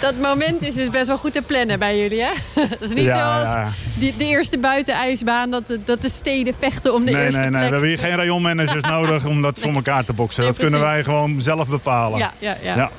dat 0.01 0.15
moment 0.21 0.63
is 0.63 0.75
dus 0.75 0.91
best 0.91 1.07
wel 1.07 1.19
goed 1.19 1.33
te 1.33 1.43
plannen 1.43 1.79
bij 1.79 1.99
jullie, 1.99 2.23
hè? 2.23 2.31
Dat 2.55 2.81
is 2.81 2.93
niet 2.93 3.05
Ja, 3.05 3.15
zoals 3.15 3.49
ja. 3.49 3.69
Die, 3.95 4.15
de 4.17 4.25
eerste 4.25 4.59
buitenijsbaan, 4.59 5.51
dat 5.51 5.67
de, 5.67 5.81
dat 5.85 6.03
de 6.03 6.09
steden 6.09 6.55
vechten 6.59 6.95
om 6.95 7.05
de 7.05 7.11
nee, 7.11 7.25
eerste 7.25 7.41
nee, 7.41 7.51
nee. 7.51 7.59
plek. 7.59 7.71
We 7.71 7.77
hebben 7.77 7.89
hier 7.89 7.99
geen 7.99 8.17
rayonmanagers 8.17 8.83
nodig 8.97 9.25
om 9.25 9.43
dat 9.43 9.61
voor 9.61 9.73
elkaar 9.73 10.05
te 10.05 10.13
boksen. 10.13 10.43
Nee, 10.43 10.53
dat 10.53 10.61
kunnen 10.61 10.81
wij 10.81 11.05
gewoon 11.05 11.41
zelf 11.41 11.69
bepalen. 11.69 12.19
Ja, 12.19 12.33
ja, 12.39 12.57
ja. 12.63 12.77
Ja. 12.77 12.91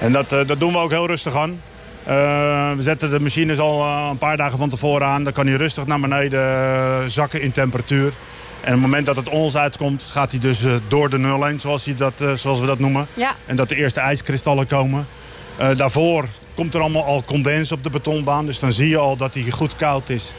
En 0.00 0.12
dat, 0.12 0.32
eh, 0.32 0.46
dat 0.46 0.60
doen 0.60 0.72
we 0.72 0.78
ook 0.78 0.90
heel 0.90 1.06
rustig 1.06 1.36
aan. 1.36 1.60
Eh, 2.04 2.72
we 2.76 2.82
zetten 2.82 3.10
de 3.10 3.20
machines 3.20 3.58
al 3.58 3.82
eh, 3.82 4.06
een 4.10 4.18
paar 4.18 4.36
dagen 4.36 4.58
van 4.58 4.70
tevoren 4.70 5.06
aan. 5.06 5.24
Dan 5.24 5.32
kan 5.32 5.46
hij 5.46 5.56
rustig 5.56 5.86
naar 5.86 6.00
beneden 6.00 7.10
zakken 7.10 7.40
in 7.42 7.52
temperatuur. 7.52 8.12
En 8.60 8.66
op 8.66 8.72
het 8.72 8.80
moment 8.80 9.06
dat 9.06 9.16
het 9.16 9.28
ons 9.28 9.56
uitkomt, 9.56 10.06
gaat 10.10 10.30
hij 10.30 10.40
dus 10.40 10.64
eh, 10.64 10.74
door 10.88 11.10
de 11.10 11.18
nul 11.18 11.44
heen, 11.44 11.60
zoals, 11.60 11.84
hij 11.84 11.94
dat, 11.96 12.12
eh, 12.16 12.32
zoals 12.32 12.60
we 12.60 12.66
dat 12.66 12.78
noemen. 12.78 13.06
Ja. 13.14 13.34
En 13.46 13.56
dat 13.56 13.68
de 13.68 13.76
eerste 13.76 14.00
ijskristallen 14.00 14.66
komen. 14.66 15.06
Eh, 15.56 15.76
daarvoor 15.76 16.28
komt 16.54 16.74
er 16.74 16.80
allemaal 16.80 17.04
al 17.04 17.24
condens 17.24 17.72
op 17.72 17.82
de 17.82 17.90
betonbaan. 17.90 18.46
Dus 18.46 18.58
dan 18.58 18.72
zie 18.72 18.88
je 18.88 18.96
al 18.96 19.16
dat 19.16 19.34
hij 19.34 19.50
goed 19.50 19.76
koud 19.76 20.08
is. 20.08 20.32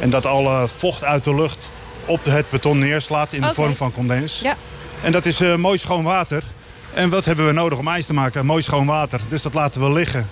En 0.00 0.10
dat 0.10 0.26
alle 0.26 0.68
vocht 0.68 1.04
uit 1.04 1.24
de 1.24 1.34
lucht 1.34 1.68
op 2.04 2.24
het 2.24 2.50
beton 2.50 2.78
neerslaat 2.78 3.32
in 3.32 3.40
de 3.40 3.54
vorm 3.54 3.76
van 3.76 3.92
condens. 3.92 4.40
Ja. 4.40 4.56
En 5.02 5.12
dat 5.12 5.26
is 5.26 5.38
mooi 5.56 5.78
schoon 5.78 6.04
water. 6.04 6.42
En 6.94 7.10
wat 7.10 7.24
hebben 7.24 7.46
we 7.46 7.52
nodig 7.52 7.78
om 7.78 7.88
ijs 7.88 8.06
te 8.06 8.14
maken? 8.14 8.46
Mooi 8.46 8.62
schoon 8.62 8.86
water. 8.86 9.20
Dus 9.28 9.42
dat 9.42 9.54
laten 9.54 9.80
we 9.80 9.90
liggen. 9.92 10.28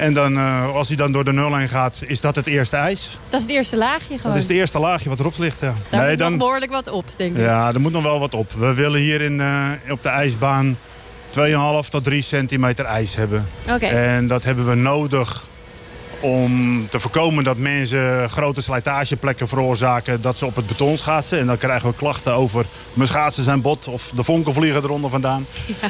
En 0.00 0.12
dan, 0.12 0.36
eh, 0.36 0.74
als 0.74 0.88
hij 0.88 0.96
dan 0.96 1.12
door 1.12 1.24
de 1.24 1.32
nul 1.32 1.56
heen 1.56 1.68
gaat, 1.68 2.00
is 2.06 2.20
dat 2.20 2.34
het 2.36 2.46
eerste 2.46 2.76
ijs. 2.76 3.18
Dat 3.28 3.40
is 3.40 3.46
het 3.46 3.54
eerste 3.54 3.76
laagje 3.76 4.16
gewoon. 4.16 4.32
Dat 4.32 4.42
is 4.42 4.48
het 4.48 4.56
eerste 4.56 4.78
laagje 4.78 5.08
wat 5.08 5.20
erop 5.20 5.38
ligt. 5.38 5.60
Ja. 5.60 5.74
Daar 5.90 6.08
moet 6.08 6.18
dan, 6.18 6.30
nog 6.30 6.38
behoorlijk 6.38 6.72
wat 6.72 6.88
op, 6.88 7.04
denk 7.16 7.36
ik. 7.36 7.42
ja, 7.42 7.72
er 7.72 7.80
moet 7.80 7.92
nog 7.92 8.02
wel 8.02 8.18
wat 8.20 8.34
op. 8.34 8.52
We 8.52 8.74
willen 8.74 9.00
hier 9.00 9.20
in, 9.20 9.40
eh, 9.40 9.68
op 9.90 10.02
de 10.02 10.08
ijsbaan 10.08 10.78
2,5 11.28 11.88
tot 11.88 12.04
3 12.04 12.22
centimeter 12.22 12.84
ijs 12.84 13.14
hebben. 13.16 13.48
Oké. 13.70 13.86
En 13.86 14.26
dat 14.26 14.44
hebben 14.44 14.68
we 14.68 14.74
nodig 14.74 15.46
om 16.20 16.86
te 16.88 17.00
voorkomen 17.00 17.44
dat 17.44 17.56
mensen 17.56 18.30
grote 18.30 18.60
slijtageplekken 18.60 19.48
veroorzaken... 19.48 20.20
dat 20.20 20.38
ze 20.38 20.46
op 20.46 20.56
het 20.56 20.66
beton 20.66 20.96
schaatsen. 20.96 21.38
En 21.38 21.46
dan 21.46 21.58
krijgen 21.58 21.88
we 21.88 21.94
klachten 21.94 22.34
over 22.34 22.64
mijn 22.92 23.08
schaatsen 23.08 23.44
zijn 23.44 23.60
bot... 23.60 23.88
of 23.88 24.10
de 24.14 24.24
vonken 24.24 24.54
vliegen 24.54 24.82
eronder 24.82 25.10
vandaan. 25.10 25.46
Ja. 25.66 25.88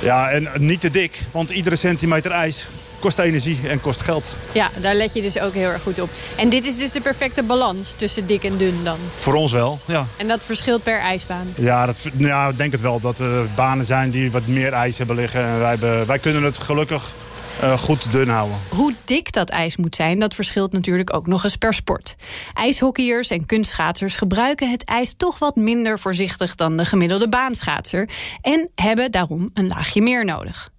Ja, 0.00 0.30
en 0.30 0.48
niet 0.58 0.80
te 0.80 0.90
dik, 0.90 1.22
want 1.30 1.50
iedere 1.50 1.76
centimeter 1.76 2.30
ijs 2.30 2.66
kost 2.98 3.18
energie 3.18 3.58
en 3.68 3.80
kost 3.80 4.00
geld. 4.00 4.36
Ja, 4.52 4.70
daar 4.80 4.94
let 4.94 5.14
je 5.14 5.22
dus 5.22 5.38
ook 5.38 5.52
heel 5.52 5.68
erg 5.68 5.82
goed 5.82 6.00
op. 6.00 6.10
En 6.36 6.48
dit 6.48 6.66
is 6.66 6.76
dus 6.76 6.92
de 6.92 7.00
perfecte 7.00 7.42
balans 7.42 7.94
tussen 7.96 8.26
dik 8.26 8.44
en 8.44 8.56
dun 8.56 8.84
dan. 8.84 8.98
Voor 9.14 9.34
ons 9.34 9.52
wel, 9.52 9.78
ja. 9.84 10.06
En 10.16 10.28
dat 10.28 10.42
verschilt 10.42 10.82
per 10.82 11.00
ijsbaan. 11.00 11.54
Ja, 11.56 11.86
dat, 11.86 12.00
ja 12.16 12.48
ik 12.48 12.56
denk 12.56 12.72
het 12.72 12.80
wel 12.80 13.00
dat 13.00 13.18
er 13.18 13.46
banen 13.54 13.84
zijn 13.84 14.10
die 14.10 14.30
wat 14.30 14.46
meer 14.46 14.72
ijs 14.72 14.98
hebben 14.98 15.16
liggen. 15.16 15.44
En 15.44 15.58
wij, 15.58 15.70
hebben, 15.70 16.06
wij 16.06 16.18
kunnen 16.18 16.42
het 16.42 16.58
gelukkig 16.58 17.12
eh, 17.60 17.78
goed 17.78 18.12
dun 18.12 18.28
houden. 18.28 18.56
Hoe 18.68 18.92
dik 19.04 19.32
dat 19.32 19.48
ijs 19.48 19.76
moet 19.76 19.94
zijn, 19.94 20.18
dat 20.18 20.34
verschilt 20.34 20.72
natuurlijk 20.72 21.14
ook 21.14 21.26
nog 21.26 21.44
eens 21.44 21.56
per 21.56 21.74
sport. 21.74 22.14
IJshockeyers 22.52 23.30
en 23.30 23.46
kunstschaatsers 23.46 24.16
gebruiken 24.16 24.70
het 24.70 24.84
ijs 24.84 25.14
toch 25.16 25.38
wat 25.38 25.56
minder 25.56 25.98
voorzichtig 25.98 26.54
dan 26.54 26.76
de 26.76 26.84
gemiddelde 26.84 27.28
baanschaatser 27.28 28.08
en 28.40 28.70
hebben 28.74 29.10
daarom 29.10 29.50
een 29.54 29.68
laagje 29.68 30.02
meer 30.02 30.24
nodig. 30.24 30.70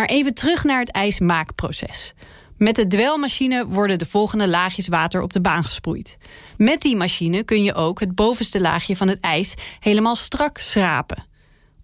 Maar 0.00 0.08
even 0.08 0.34
terug 0.34 0.64
naar 0.64 0.78
het 0.78 0.90
ijsmaakproces. 0.90 2.12
Met 2.56 2.76
de 2.76 2.86
dwelmachine 2.86 3.66
worden 3.66 3.98
de 3.98 4.06
volgende 4.06 4.48
laagjes 4.48 4.88
water 4.88 5.22
op 5.22 5.32
de 5.32 5.40
baan 5.40 5.64
gesproeid. 5.64 6.18
Met 6.56 6.80
die 6.80 6.96
machine 6.96 7.42
kun 7.42 7.62
je 7.62 7.74
ook 7.74 8.00
het 8.00 8.14
bovenste 8.14 8.60
laagje 8.60 8.96
van 8.96 9.08
het 9.08 9.20
ijs 9.20 9.54
helemaal 9.80 10.14
strak 10.14 10.58
schrapen. 10.58 11.24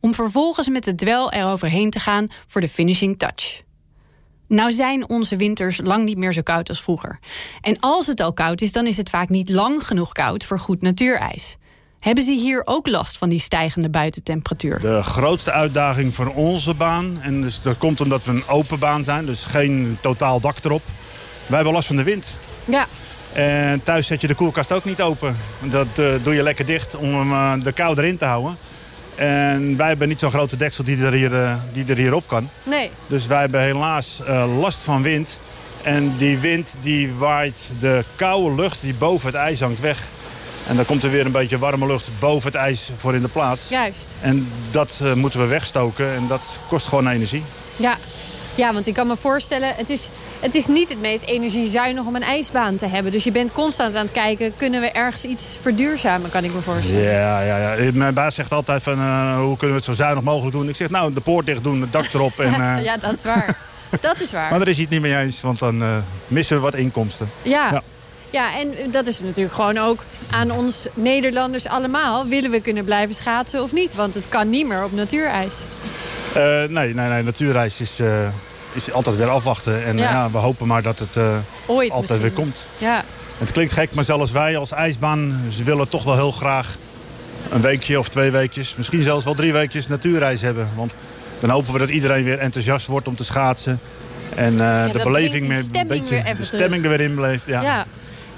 Om 0.00 0.14
vervolgens 0.14 0.68
met 0.68 0.84
de 0.84 0.94
dwel 0.94 1.32
eroverheen 1.32 1.90
te 1.90 2.00
gaan 2.00 2.28
voor 2.46 2.60
de 2.60 2.68
finishing 2.68 3.18
touch. 3.18 3.62
Nou 4.48 4.72
zijn 4.72 5.08
onze 5.08 5.36
winters 5.36 5.80
lang 5.82 6.04
niet 6.04 6.18
meer 6.18 6.32
zo 6.32 6.42
koud 6.42 6.68
als 6.68 6.82
vroeger. 6.82 7.18
En 7.60 7.80
als 7.80 8.06
het 8.06 8.20
al 8.20 8.32
koud 8.32 8.60
is, 8.60 8.72
dan 8.72 8.86
is 8.86 8.96
het 8.96 9.10
vaak 9.10 9.28
niet 9.28 9.48
lang 9.48 9.86
genoeg 9.86 10.12
koud 10.12 10.44
voor 10.44 10.58
goed 10.58 10.82
natuurijs. 10.82 11.56
Hebben 12.06 12.24
ze 12.24 12.32
hier 12.32 12.62
ook 12.64 12.86
last 12.88 13.18
van 13.18 13.28
die 13.28 13.38
stijgende 13.38 13.88
buitentemperatuur? 13.88 14.80
De 14.80 15.02
grootste 15.02 15.52
uitdaging 15.52 16.14
voor 16.14 16.26
onze 16.26 16.74
baan, 16.74 17.18
en 17.22 17.40
dus 17.40 17.62
dat 17.62 17.78
komt 17.78 18.00
omdat 18.00 18.24
we 18.24 18.32
een 18.32 18.48
open 18.48 18.78
baan 18.78 19.04
zijn, 19.04 19.26
dus 19.26 19.44
geen 19.44 19.98
totaal 20.00 20.40
dak 20.40 20.56
erop. 20.62 20.82
Wij 21.46 21.56
hebben 21.56 21.74
last 21.74 21.86
van 21.86 21.96
de 21.96 22.02
wind. 22.02 22.34
Ja, 22.64 22.86
En 23.32 23.82
thuis 23.82 24.06
zet 24.06 24.20
je 24.20 24.26
de 24.26 24.34
koelkast 24.34 24.72
ook 24.72 24.84
niet 24.84 25.02
open. 25.02 25.36
Dat 25.62 25.98
eh, 25.98 26.08
doe 26.22 26.34
je 26.34 26.42
lekker 26.42 26.66
dicht 26.66 26.96
om 26.96 27.14
hem, 27.14 27.32
eh, 27.32 27.64
de 27.64 27.72
kou 27.72 27.98
erin 27.98 28.16
te 28.16 28.24
houden. 28.24 28.56
En 29.14 29.76
wij 29.76 29.88
hebben 29.88 30.08
niet 30.08 30.18
zo'n 30.18 30.30
grote 30.30 30.56
deksel 30.56 30.84
die 30.84 31.04
er, 31.04 31.12
hier, 31.12 31.42
eh, 31.42 31.54
die 31.72 31.84
er 31.86 31.96
hier 31.96 32.14
op 32.14 32.26
kan. 32.26 32.48
nee. 32.62 32.90
Dus 33.06 33.26
wij 33.26 33.40
hebben 33.40 33.60
helaas 33.60 34.22
last 34.58 34.84
van 34.84 35.02
wind. 35.02 35.38
En 35.82 36.16
die 36.16 36.38
wind 36.38 36.74
die 36.80 37.12
waait 37.12 37.70
de 37.80 38.04
koude 38.16 38.62
lucht 38.62 38.80
die 38.80 38.94
boven 38.94 39.26
het 39.26 39.36
ijs 39.36 39.60
hangt 39.60 39.80
weg. 39.80 40.08
En 40.68 40.76
dan 40.76 40.84
komt 40.84 41.02
er 41.02 41.10
weer 41.10 41.26
een 41.26 41.32
beetje 41.32 41.58
warme 41.58 41.86
lucht 41.86 42.10
boven 42.18 42.52
het 42.52 42.60
ijs 42.60 42.90
voor 42.96 43.14
in 43.14 43.22
de 43.22 43.28
plaats. 43.28 43.68
Juist. 43.68 44.08
En 44.20 44.48
dat 44.70 45.00
eh, 45.02 45.12
moeten 45.12 45.40
we 45.40 45.46
wegstoken 45.46 46.14
en 46.14 46.26
dat 46.26 46.58
kost 46.68 46.86
gewoon 46.86 47.08
energie. 47.08 47.42
Ja. 47.76 47.96
Ja, 48.54 48.72
want 48.72 48.86
ik 48.86 48.94
kan 48.94 49.06
me 49.06 49.16
voorstellen, 49.16 49.72
het 49.76 49.90
is, 49.90 50.08
het 50.40 50.54
is 50.54 50.66
niet 50.66 50.88
het 50.88 51.00
meest 51.00 51.22
energiezuinig 51.22 52.04
om 52.04 52.16
een 52.16 52.22
ijsbaan 52.22 52.76
te 52.76 52.86
hebben. 52.86 53.12
Dus 53.12 53.24
je 53.24 53.30
bent 53.30 53.52
constant 53.52 53.94
aan 53.94 54.02
het 54.02 54.12
kijken, 54.12 54.52
kunnen 54.56 54.80
we 54.80 54.90
ergens 54.90 55.24
iets 55.24 55.58
verduurzamen, 55.60 56.30
kan 56.30 56.44
ik 56.44 56.54
me 56.54 56.60
voorstellen. 56.60 57.02
Ja, 57.02 57.40
ja, 57.40 57.74
ja. 57.74 57.90
Mijn 57.92 58.14
baas 58.14 58.34
zegt 58.34 58.52
altijd 58.52 58.82
van, 58.82 58.98
uh, 58.98 59.38
hoe 59.38 59.56
kunnen 59.56 59.76
we 59.76 59.82
het 59.82 59.84
zo 59.84 59.92
zuinig 59.92 60.24
mogelijk 60.24 60.56
doen? 60.56 60.68
Ik 60.68 60.76
zeg, 60.76 60.90
nou, 60.90 61.12
de 61.12 61.20
poort 61.20 61.46
dicht 61.46 61.62
doen, 61.62 61.80
het 61.80 61.92
dak 61.92 62.12
erop. 62.12 62.38
En, 62.38 62.60
uh... 62.60 62.84
ja, 62.88 62.96
dat 62.96 63.12
is 63.12 63.24
waar. 63.24 63.58
dat 64.00 64.20
is 64.20 64.32
waar. 64.32 64.50
Maar 64.50 64.58
daar 64.58 64.68
is 64.68 64.74
hij 64.74 64.84
het 64.84 64.92
niet 64.92 65.02
mee 65.02 65.16
eens, 65.16 65.40
want 65.40 65.58
dan 65.58 66.02
missen 66.26 66.56
we 66.56 66.62
wat 66.62 66.74
inkomsten. 66.74 67.30
ja. 67.42 67.70
ja. 67.72 67.82
Ja, 68.30 68.58
en 68.58 68.90
dat 68.90 69.06
is 69.06 69.20
natuurlijk 69.20 69.54
gewoon 69.54 69.78
ook 69.78 70.04
aan 70.30 70.50
ons 70.50 70.86
Nederlanders 70.94 71.66
allemaal. 71.66 72.26
Willen 72.26 72.50
we 72.50 72.60
kunnen 72.60 72.84
blijven 72.84 73.14
schaatsen 73.14 73.62
of 73.62 73.72
niet? 73.72 73.94
Want 73.94 74.14
het 74.14 74.28
kan 74.28 74.50
niet 74.50 74.66
meer 74.66 74.84
op 74.84 74.92
natuurijs. 74.92 75.64
Uh, 76.36 76.42
nee, 76.68 76.94
nee, 76.94 77.08
nee, 77.08 77.22
natuurijs 77.22 77.80
is, 77.80 78.00
uh, 78.00 78.28
is 78.72 78.92
altijd 78.92 79.16
weer 79.16 79.28
afwachten. 79.28 79.84
En 79.84 79.98
ja. 79.98 80.10
ja 80.10 80.30
we 80.30 80.38
hopen 80.38 80.66
maar 80.66 80.82
dat 80.82 80.98
het 80.98 81.16
uh, 81.16 81.36
Ooit 81.66 81.90
altijd 81.90 82.00
misschien. 82.00 82.20
weer 82.20 82.44
komt. 82.44 82.64
Ja. 82.78 83.04
Het 83.38 83.50
klinkt 83.50 83.72
gek, 83.72 83.94
maar 83.94 84.04
zelfs 84.04 84.32
wij 84.32 84.56
als 84.56 84.72
ijsbaan... 84.72 85.44
ze 85.50 85.64
willen 85.64 85.88
toch 85.88 86.04
wel 86.04 86.14
heel 86.14 86.30
graag 86.30 86.76
een 87.50 87.60
weekje 87.60 87.98
of 87.98 88.08
twee 88.08 88.30
weekjes... 88.30 88.74
misschien 88.76 89.02
zelfs 89.02 89.24
wel 89.24 89.34
drie 89.34 89.52
weekjes 89.52 89.88
natuurreis 89.88 90.40
hebben. 90.40 90.68
Want 90.74 90.92
dan 91.40 91.50
hopen 91.50 91.72
we 91.72 91.78
dat 91.78 91.88
iedereen 91.88 92.24
weer 92.24 92.38
enthousiast 92.38 92.86
wordt 92.86 93.08
om 93.08 93.16
te 93.16 93.24
schaatsen. 93.24 93.80
En 94.34 94.56
ja, 94.56 94.88
de 94.88 95.02
beleving 95.02 95.48
meer, 95.48 95.64
een 95.72 95.86
beetje, 95.86 96.22
de 96.36 96.44
stemming 96.44 96.82
er 96.82 96.88
weer 96.88 97.00
in 97.00 97.14
beleeft. 97.14 97.46
Ja. 97.46 97.62
ja. 97.62 97.86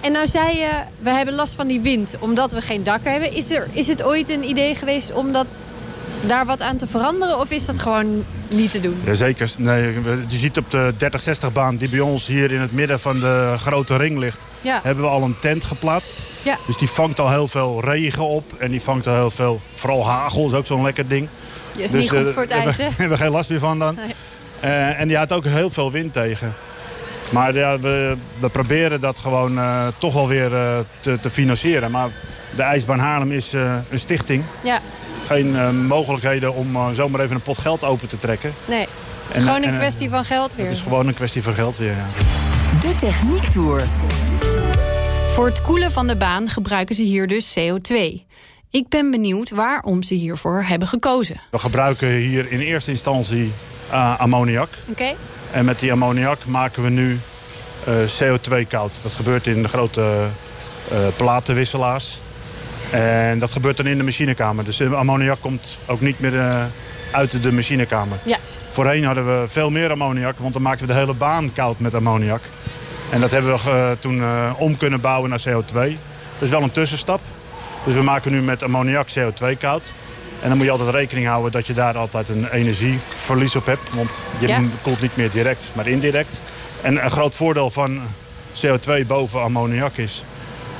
En 0.01 0.13
nou 0.13 0.27
zei 0.27 0.57
je, 0.57 0.71
we 0.99 1.11
hebben 1.11 1.35
last 1.35 1.55
van 1.55 1.67
die 1.67 1.81
wind 1.81 2.15
omdat 2.19 2.53
we 2.53 2.61
geen 2.63 2.85
dak 2.85 3.01
hebben. 3.05 3.33
Is, 3.33 3.51
er, 3.51 3.69
is 3.73 3.87
het 3.87 4.03
ooit 4.03 4.31
een 4.31 4.49
idee 4.49 4.75
geweest 4.75 5.13
om 5.13 5.33
dat, 5.33 5.47
daar 6.21 6.47
wat 6.47 6.61
aan 6.61 6.77
te 6.77 6.87
veranderen? 6.87 7.39
Of 7.39 7.51
is 7.51 7.67
dat 7.67 7.79
gewoon 7.79 8.25
niet 8.49 8.71
te 8.71 8.81
doen? 8.81 9.01
Jazeker. 9.05 9.51
Nee, 9.59 9.95
je 10.29 10.39
ziet 10.39 10.59
op 10.59 10.71
de 10.71 10.93
30-60-baan 11.49 11.77
die 11.77 11.89
bij 11.89 12.01
ons 12.01 12.27
hier 12.27 12.53
in 12.53 12.61
het 12.61 12.73
midden 12.73 13.01
van 13.01 13.21
de 13.21 13.55
grote 13.59 13.97
ring 13.97 14.19
ligt... 14.19 14.41
Ja. 14.61 14.81
hebben 14.83 15.05
we 15.05 15.11
al 15.11 15.23
een 15.23 15.39
tent 15.41 15.65
geplaatst. 15.65 16.17
Ja. 16.43 16.59
Dus 16.67 16.77
die 16.77 16.89
vangt 16.89 17.21
al 17.21 17.31
heel 17.31 17.49
veel 17.49 17.81
regen 17.85 18.25
op. 18.25 18.53
En 18.59 18.71
die 18.71 18.83
vangt 18.83 19.07
al 19.07 19.15
heel 19.15 19.31
veel, 19.31 19.61
vooral 19.75 20.07
hagel, 20.07 20.49
is 20.49 20.55
ook 20.55 20.67
zo'n 20.67 20.83
lekker 20.83 21.09
ding. 21.09 21.29
Je 21.77 21.83
is 21.83 21.91
dus, 21.91 22.01
niet 22.01 22.11
goed 22.11 22.31
voor 22.31 22.43
het 22.43 22.51
ijs, 22.51 22.77
hè? 22.77 22.83
Daar 22.89 22.95
hebben 22.97 23.19
we 23.19 23.25
geen 23.25 23.33
last 23.33 23.51
meer 23.51 23.59
van 23.59 23.79
dan. 23.79 23.95
Nee. 23.95 24.15
Uh, 24.65 25.01
en 25.01 25.09
die 25.09 25.17
had 25.17 25.33
ook 25.33 25.45
heel 25.45 25.71
veel 25.71 25.91
wind 25.91 26.13
tegen. 26.13 26.55
Maar 27.31 27.55
ja, 27.55 27.79
we, 27.79 28.17
we 28.41 28.49
proberen 28.49 29.01
dat 29.01 29.19
gewoon 29.19 29.59
uh, 29.59 29.87
toch 29.99 30.15
wel 30.15 30.29
weer 30.29 30.53
uh, 30.53 30.79
te, 31.01 31.21
te, 31.21 31.31
financieren. 31.31 31.91
Maar 31.91 32.09
de 32.57 32.63
IJsbaan 32.63 32.99
Haarlem 32.99 33.33
is 33.33 33.55
uh, 33.55 33.75
een 33.91 33.99
stichting. 33.99 34.45
Ja. 34.63 34.81
Geen 35.27 35.87
mogelijkheden 35.87 36.55
om 36.55 36.95
zomaar 36.95 37.21
even 37.21 37.35
een 37.35 37.43
pot 37.43 37.59
geld 37.59 37.85
open 37.85 38.09
te 38.09 38.17
trekken. 38.17 38.53
Nee, 38.65 38.81
het 38.81 38.89
is 39.31 39.37
en, 39.37 39.43
gewoon 39.43 39.63
een 39.63 39.73
en, 39.73 39.79
kwestie 39.79 40.11
van 40.11 40.25
geld 40.25 40.55
weer. 40.55 40.67
Het 40.67 40.77
is 40.77 40.83
gewoon 40.83 41.07
een 41.07 41.15
kwestie 41.15 41.43
van 41.43 41.55
geld 41.55 41.77
weer, 41.77 41.97
ja. 41.97 42.07
De 42.81 42.95
Techniektour. 43.01 43.83
Voor 45.35 45.47
het 45.47 45.63
koelen 45.63 45.93
van 45.93 46.07
de 46.07 46.17
baan 46.17 46.49
gebruiken 46.49 46.95
ze 46.95 47.03
hier 47.03 47.27
dus 47.27 47.59
CO2. 47.59 47.95
Ik 48.71 48.89
ben 48.89 49.11
benieuwd 49.11 49.51
waarom 49.51 50.03
ze 50.03 50.15
hiervoor 50.15 50.63
hebben 50.63 50.89
gekozen. 50.89 51.41
We 51.51 51.59
gebruiken 51.59 52.09
hier 52.09 52.53
in 52.53 52.61
eerste 52.61 52.91
instantie 52.91 53.53
ammoniak. 54.19 54.69
Oké. 54.83 54.91
Okay. 54.91 55.17
En 55.53 55.65
met 55.65 55.81
die 55.81 55.93
ammoniak 55.93 56.45
maken 56.47 56.83
we 56.83 56.89
nu 56.89 57.21
uh, 57.89 57.95
CO2 57.95 58.69
koud. 58.69 58.99
Dat 59.03 59.13
gebeurt 59.13 59.47
in 59.47 59.63
de 59.63 59.69
grote 59.69 60.27
uh, 60.93 60.99
platenwisselaars. 61.17 62.21
En 62.91 63.39
dat 63.39 63.53
gebeurt 63.53 63.77
dan 63.77 63.87
in 63.87 63.99
de 63.99 64.05
machinekamer. 64.05 64.65
Dus 64.65 64.77
de 64.77 64.95
ammoniak 64.95 65.41
komt 65.41 65.79
ook 65.87 66.01
niet 66.01 66.21
meer 66.21 66.33
uh, 66.33 66.63
uit 67.11 67.43
de 67.43 67.53
machinekamer. 67.53 68.19
Juist. 68.25 68.69
Voorheen 68.73 69.05
hadden 69.05 69.41
we 69.41 69.49
veel 69.49 69.71
meer 69.71 69.91
ammoniak, 69.91 70.39
want 70.39 70.53
dan 70.53 70.63
maakten 70.63 70.87
we 70.87 70.93
de 70.93 70.99
hele 70.99 71.15
baan 71.15 71.53
koud 71.53 71.79
met 71.79 71.95
ammoniak. 71.95 72.43
En 73.11 73.21
dat 73.21 73.31
hebben 73.31 73.55
we 73.55 73.97
toen 73.99 74.23
om 74.57 74.77
kunnen 74.77 75.01
bouwen 75.01 75.31
naar 75.31 75.43
CO2. 75.49 75.73
Dat 75.73 75.93
is 76.39 76.51
wel 76.51 76.63
een 76.63 76.71
tussenstap. 76.71 77.21
Dus 77.85 77.95
we 77.95 78.03
maken 78.03 78.33
nu 78.33 78.43
met 78.43 78.63
ammoniak 78.63 79.09
CO2 79.09 79.59
koud. 79.59 79.93
En 80.43 80.49
dan 80.49 80.57
moet 80.57 80.67
je 80.67 80.73
altijd 80.73 80.91
rekening 80.95 81.27
houden 81.27 81.53
dat 81.53 81.67
je 81.67 81.73
daar 81.73 81.97
altijd 81.97 82.29
een 82.29 82.49
energieverlies 82.51 83.57
op 83.57 83.67
hebt. 83.67 83.95
Want 83.95 84.11
je 84.39 84.47
Ja. 84.49 84.61
koelt 84.83 85.01
niet 85.01 85.17
meer 85.17 85.31
direct, 85.31 85.71
maar 85.75 85.87
indirect. 85.87 86.41
En 86.81 87.05
een 87.05 87.11
groot 87.11 87.37
voordeel 87.37 87.71
van 87.71 88.01
CO2 88.53 89.05
boven 89.07 89.43
ammoniak 89.43 89.97
is 89.97 90.25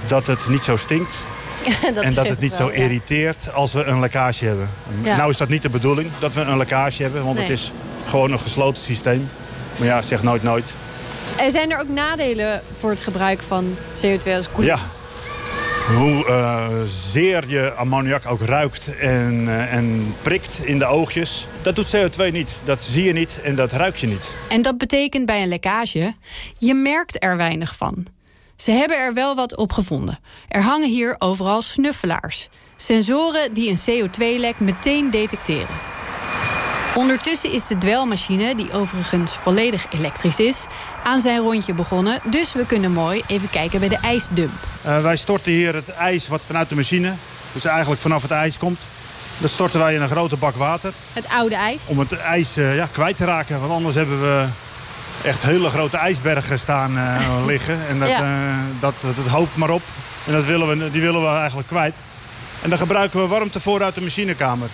dat 0.07 0.27
het 0.27 0.49
niet 0.49 0.63
zo 0.63 0.77
stinkt. 0.77 1.13
dat 1.95 2.05
en 2.05 2.15
dat 2.15 2.29
het 2.29 2.41
niet 2.41 2.59
wel, 2.59 2.69
zo 2.69 2.75
ja. 2.75 2.83
irriteert 2.83 3.53
als 3.53 3.73
we 3.73 3.85
een 3.85 4.01
lekkage 4.01 4.45
hebben. 4.45 4.71
Nou 5.03 5.31
is 5.31 5.37
dat 5.37 5.49
niet 5.49 5.63
de 5.63 5.71
bedoeling 5.71 6.11
dat 6.19 6.33
we 6.33 6.41
een 6.41 6.57
lekkage 6.57 7.03
hebben. 7.03 7.25
Want 7.25 7.39
het 7.39 7.51
is 7.51 7.73
gewoon 8.07 8.33
een 8.33 8.39
gesloten 8.39 8.83
systeem. 8.83 9.31
Maar 9.77 9.87
ja, 9.87 10.03
zeg 10.03 10.23
nooit 10.23 10.43
nooit. 10.43 10.75
En 11.37 11.51
zijn 11.51 11.71
er 11.71 11.81
ook 11.81 11.89
nadelen 11.89 12.63
voor 12.79 12.91
het 12.91 13.01
gebruik 13.01 13.41
van 13.43 13.77
CO2 13.95 14.33
als 14.37 14.49
koeling? 14.53 14.77
Ja. 14.79 14.83
Hoe 15.89 16.27
eh, 16.27 16.69
zeer 16.85 17.45
je 17.49 17.73
ammoniak 17.73 18.27
ook 18.27 18.41
ruikt 18.41 18.97
en, 18.97 19.45
eh, 19.49 19.75
en 19.75 20.15
prikt 20.23 20.61
in 20.65 20.79
de 20.79 20.85
oogjes. 20.85 21.47
Dat 21.63 21.77
doet 21.77 21.97
CO2 21.97 22.33
niet. 22.33 22.61
Dat 22.65 22.81
zie 22.81 23.05
je 23.05 23.13
niet 23.13 23.41
en 23.43 23.55
dat 23.55 23.73
ruik 23.73 23.97
je 23.97 24.07
niet. 24.07 24.37
En 24.49 24.63
dat 24.63 24.79
betekent 24.79 25.27
bij 25.27 25.43
een 25.43 25.49
lekkage, 25.49 26.15
je 26.59 26.75
merkt 26.75 27.23
er 27.23 27.37
weinig 27.37 27.77
van. 27.77 28.07
Ze 28.57 28.71
hebben 28.71 28.99
er 28.99 29.15
wel 29.15 29.35
wat 29.35 29.57
op 29.57 29.73
gevonden. 29.73 30.19
Er 30.49 30.63
hangen 30.63 30.89
hier 30.89 31.15
overal 31.19 31.63
snuffelaars. 31.63 32.49
Sensoren 32.77 33.55
die 33.55 33.71
een 33.71 34.09
CO2-lek 34.09 34.61
meteen 34.61 35.11
detecteren. 35.11 35.98
Ondertussen 36.99 37.53
is 37.53 37.67
de 37.67 37.79
dwelmachine, 37.79 38.55
die 38.55 38.73
overigens 38.73 39.33
volledig 39.43 39.87
elektrisch 39.93 40.39
is, 40.41 40.67
aan 41.05 41.21
zijn 41.21 41.41
rondje 41.41 41.73
begonnen. 41.75 42.21
Dus 42.25 42.53
we 42.53 42.67
kunnen 42.67 42.93
mooi 42.93 43.23
even 43.27 43.51
kijken 43.51 43.81
bij 43.81 43.89
de 43.89 43.97
ijsdump. 43.97 44.53
Eh, 44.83 45.03
wij 45.03 45.17
storten 45.17 45.53
hier 45.53 45.75
het 45.75 45.89
ijs 45.89 46.29
wat 46.29 46.43
vanuit 46.47 46.69
de 46.69 46.75
machine, 46.75 47.13
dus 47.53 47.65
eigenlijk 47.65 48.01
vanaf 48.01 48.23
het 48.23 48.31
ijs 48.31 48.59
komt. 48.59 48.81
Dat 49.39 49.51
storten 49.51 49.81
wij 49.81 49.95
in 49.95 50.03
een 50.03 50.09
grote 50.09 50.37
bak 50.37 50.55
water 50.57 50.93
Het 51.13 51.29
oude 51.29 51.55
ijs. 51.55 51.87
om 51.87 51.99
het 51.99 52.13
ijs 52.19 52.57
eh, 52.57 52.77
ja, 52.77 52.89
kwijt 52.93 53.17
te 53.17 53.25
raken. 53.25 53.61
Want 53.61 53.73
anders 53.73 53.95
hebben 53.95 54.21
we 54.21 54.45
echt 55.25 55.43
hele 55.43 55.69
grote 55.69 55.97
ijsbergen 55.97 56.59
staan 56.59 56.97
eh, 56.99 57.21
liggen. 57.47 57.79
En 57.89 57.99
dat, 57.99 58.09
Ja. 58.09 58.21
eh, 58.21 58.57
dat, 58.81 58.95
dat, 59.01 59.27
hoopt 59.27 59.57
maar 59.57 59.71
op. 59.71 59.83
En 60.27 60.33
dat 60.33 60.45
willen 60.45 60.69
we, 60.79 60.91
die 60.91 61.01
willen 61.03 61.23
we 61.33 61.39
eigenlijk 61.39 61.69
kwijt. 61.69 61.95
En 62.63 62.69
dan 62.71 62.79
gebruiken 62.79 63.21
we 63.21 63.27
warmte 63.27 63.61
voor 63.61 63.83
uit 63.83 63.95
de 63.95 64.01
machinekamer. 64.01 64.69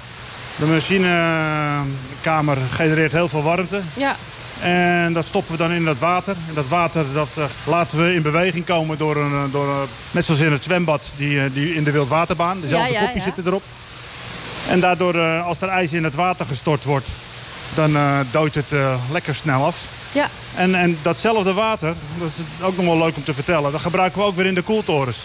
De 0.57 0.67
machinekamer 0.67 2.57
genereert 2.71 3.13
heel 3.13 3.29
veel 3.29 3.43
warmte. 3.43 3.81
Ja, 3.97 4.17
En 4.61 5.13
dat 5.13 5.27
stoppen 5.27 5.53
we 5.53 5.59
dan 5.59 5.73
in 5.73 5.85
dat 5.85 5.99
water. 5.99 6.37
En 6.49 6.55
dat 6.55 6.69
water 6.69 7.05
dat, 7.13 7.29
eh, 7.37 7.45
laten 7.65 7.99
we 8.07 8.15
in 8.15 8.23
beweging 8.23 8.65
komen 8.67 8.99
door 8.99 9.17
een, 9.17 9.33
eh, 9.33 9.43
door, 9.53 9.69
een- 9.69 9.87
net 10.11 10.25
zoals 10.25 10.41
in 10.41 10.53
het 10.53 10.65
zwembad 10.65 11.11
die, 11.17 11.41
eh, 11.41 11.51
die 11.53 11.75
in 11.75 11.85
de 11.85 11.91
wildwaterbaan. 11.91 12.61
Dezelfde 12.61 12.93
Ja, 12.93 12.99
ja, 13.01 13.05
kopjes 13.05 13.25
ja. 13.25 13.33
zitten 13.35 13.47
erop. 13.53 13.63
En 14.69 14.81
daardoor, 14.81 15.15
eh, 15.15 15.47
als 15.47 15.61
er 15.61 15.69
ijs 15.69 15.93
in 15.93 16.05
het 16.05 16.15
water 16.15 16.47
gestort 16.47 16.85
wordt, 16.85 17.07
dan 17.75 17.97
eh 17.97 18.19
dooit 18.31 18.55
het 18.55 18.73
eh, 18.73 18.95
lekker 19.13 19.35
snel 19.35 19.65
af. 19.65 19.77
ja. 20.13 20.29
En, 20.55 20.75
en 20.75 20.99
datzelfde 21.03 21.53
water, 21.53 21.95
dat 22.19 22.29
is 22.29 22.65
ook 22.65 22.77
nog 22.77 22.85
wel 22.85 22.99
leuk 22.99 23.17
om 23.17 23.25
te 23.25 23.35
vertellen, 23.35 23.73
dat 23.73 23.81
gebruiken 23.81 24.21
we 24.21 24.27
ook 24.27 24.37
weer 24.37 24.47
in 24.47 24.55
de 24.55 24.63
koeltorens. 24.63 25.19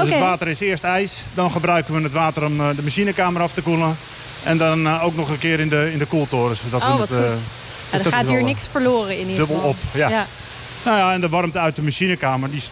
Dus 0.00 0.08
het 0.08 0.18
water 0.18 0.48
is 0.48 0.60
eerst 0.60 0.84
ijs, 0.84 1.12
dan 1.34 1.50
gebruiken 1.50 1.94
we 1.94 2.02
het 2.02 2.12
water 2.12 2.44
om 2.44 2.60
eh, 2.60 2.66
de 2.76 2.82
machinekamer 2.82 3.42
af 3.42 3.52
te 3.52 3.62
koelen. 3.62 3.96
En 4.44 4.58
dan 4.58 4.86
eh, 4.86 5.04
ook 5.04 5.16
nog 5.16 5.28
een 5.28 5.38
keer 5.38 5.60
in 5.60 5.68
de, 5.68 5.90
in 5.92 5.98
de 5.98 6.06
koeltorens. 6.06 6.60
Dat 6.70 6.80
we 6.82 6.86
Oh, 6.86 7.00
het, 7.00 7.08
goed. 7.08 7.18
eh, 7.18 7.24
Ja, 7.90 7.98
er 7.98 8.10
gaat 8.10 8.26
hier 8.26 8.36
wel, 8.36 8.44
niks 8.46 8.62
verloren 8.70 9.12
in 9.18 9.20
ieder 9.28 9.36
dubbel 9.36 9.54
geval. 9.56 9.70
op, 9.70 9.76
ja. 9.92 10.08
ja. 10.08 10.26
Nou 10.84 10.98
ja, 10.98 11.12
en 11.12 11.20
de 11.20 11.28
warmte 11.28 11.58
uit 11.58 11.76
de 11.76 11.82
machinekamer, 11.82 12.50
die 12.50 12.62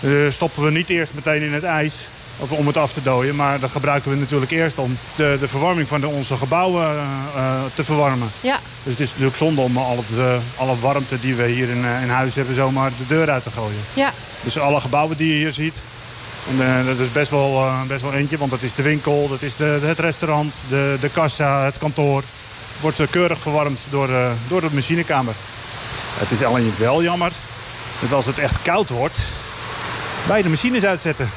eh, 0.00 0.10
stoppen 0.32 0.62
we 0.62 0.70
niet 0.70 0.88
eerst 0.88 1.12
meteen 1.14 1.42
in 1.42 1.52
het 1.52 1.64
ijs. 1.64 1.94
Of 2.38 2.50
om 2.50 2.66
het 2.66 2.76
af 2.76 2.92
te 2.92 3.02
dooien, 3.02 3.36
maar 3.36 3.60
dat 3.60 3.70
gebruiken 3.70 4.10
we 4.10 4.16
natuurlijk 4.16 4.50
eerst 4.50 4.78
om 4.78 4.98
de, 5.16 5.36
de 5.40 5.48
verwarming 5.48 5.88
van 5.88 6.00
de, 6.00 6.06
onze 6.06 6.36
gebouwen 6.36 6.84
eh, 6.84 6.98
eh, 7.36 7.60
te 7.74 7.84
verwarmen. 7.84 8.28
Ja, 8.40 8.58
Dus 8.82 8.92
het 8.92 9.00
is 9.00 9.08
natuurlijk 9.08 9.36
zonde 9.36 9.60
om 9.60 9.76
al 9.76 9.96
het, 9.96 10.18
eh, 10.18 10.34
alle 10.56 10.78
warmte 10.80 11.20
die 11.20 11.34
we 11.34 11.46
hier 11.46 11.68
in, 11.68 11.84
eh, 11.84 12.02
in 12.02 12.08
huis 12.08 12.34
hebben 12.34 12.54
zomaar 12.54 12.90
de 12.90 13.06
deur 13.14 13.30
uit 13.30 13.42
te 13.42 13.50
gooien. 13.50 13.80
ja. 13.94 14.12
Dus 14.42 14.58
alle 14.58 14.80
gebouwen 14.80 15.16
die 15.16 15.28
je 15.28 15.34
hier 15.38 15.52
ziet, 15.52 15.74
en, 16.50 16.78
eh, 16.80 16.86
dat 16.86 16.98
is 16.98 17.12
best 17.12 17.30
wel, 17.30 17.64
eh, 17.64 17.82
best 17.82 18.02
wel 18.02 18.12
eentje, 18.12 18.38
want 18.38 18.50
dat 18.50 18.62
is 18.62 18.74
de 18.74 18.82
winkel, 18.82 19.28
dat 19.28 19.42
is 19.42 19.56
de, 19.56 19.78
het 19.82 19.98
restaurant, 19.98 20.54
de, 20.68 20.96
de 21.00 21.08
kassa, 21.08 21.64
het 21.64 21.78
kantoor. 21.78 22.22
Wordt 22.80 23.00
eh, 23.00 23.06
keurig 23.10 23.38
verwarmd 23.38 23.80
door, 23.90 24.08
eh, 24.08 24.30
door 24.48 24.60
de 24.60 24.68
machinekamer. 24.72 25.34
Het 26.18 26.30
is 26.30 26.44
alleen 26.46 26.72
wel 26.78 27.02
jammer 27.02 27.32
dat 28.00 28.12
als 28.12 28.26
het 28.26 28.38
echt 28.38 28.62
koud 28.62 28.88
wordt, 28.88 29.18
wij 30.26 30.42
de 30.42 30.48
machines 30.48 30.84
uitzetten. 30.84 31.28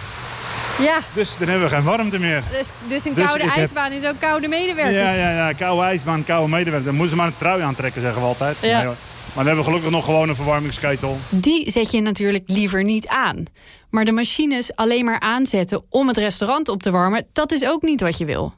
ja. 0.79 0.99
Dus 1.13 1.37
dan 1.37 1.47
hebben 1.47 1.69
we 1.69 1.75
geen 1.75 1.83
warmte 1.83 2.19
meer. 2.19 2.43
Dus, 2.51 2.69
dus 2.87 3.05
een 3.05 3.13
Dus 3.13 3.25
koude 3.25 3.43
heb- 3.43 3.53
ijsbaan 3.55 3.91
is 3.91 4.03
ook 4.05 4.19
koude 4.19 4.47
medewerkers. 4.47 5.15
Ja, 5.15 5.29
ja, 5.29 5.47
ja, 5.47 5.53
koude 5.53 5.83
ijsbaan, 5.85 6.23
koude 6.25 6.49
medewerker. 6.49 6.83
Dan 6.85 6.93
moeten 6.95 7.09
ze 7.11 7.15
maar 7.21 7.27
een 7.27 7.37
trui 7.37 7.61
aantrekken, 7.61 8.01
zeggen 8.01 8.21
we 8.21 8.27
altijd. 8.27 8.55
Ja. 8.61 8.77
Nee, 8.77 8.85
maar 8.85 8.95
dan 9.33 9.45
hebben 9.45 9.63
we 9.63 9.69
gelukkig 9.69 9.91
nog 9.91 10.05
gewoon 10.05 10.29
een 10.29 10.35
verwarmingsketel. 10.35 11.19
Die 11.29 11.71
zet 11.71 11.91
je 11.91 12.01
natuurlijk 12.01 12.43
liever 12.47 12.83
niet 12.83 13.07
aan. 13.07 13.45
Maar 13.89 14.05
de 14.05 14.11
machines 14.11 14.75
alleen 14.75 15.05
maar 15.05 15.19
aanzetten 15.19 15.83
om 15.89 16.07
het 16.07 16.17
restaurant 16.17 16.69
op 16.69 16.83
te 16.83 16.91
warmen, 16.91 17.27
dat 17.33 17.51
is 17.51 17.65
ook 17.65 17.81
niet 17.81 18.01
wat 18.01 18.17
je 18.17 18.25
wil. 18.25 18.53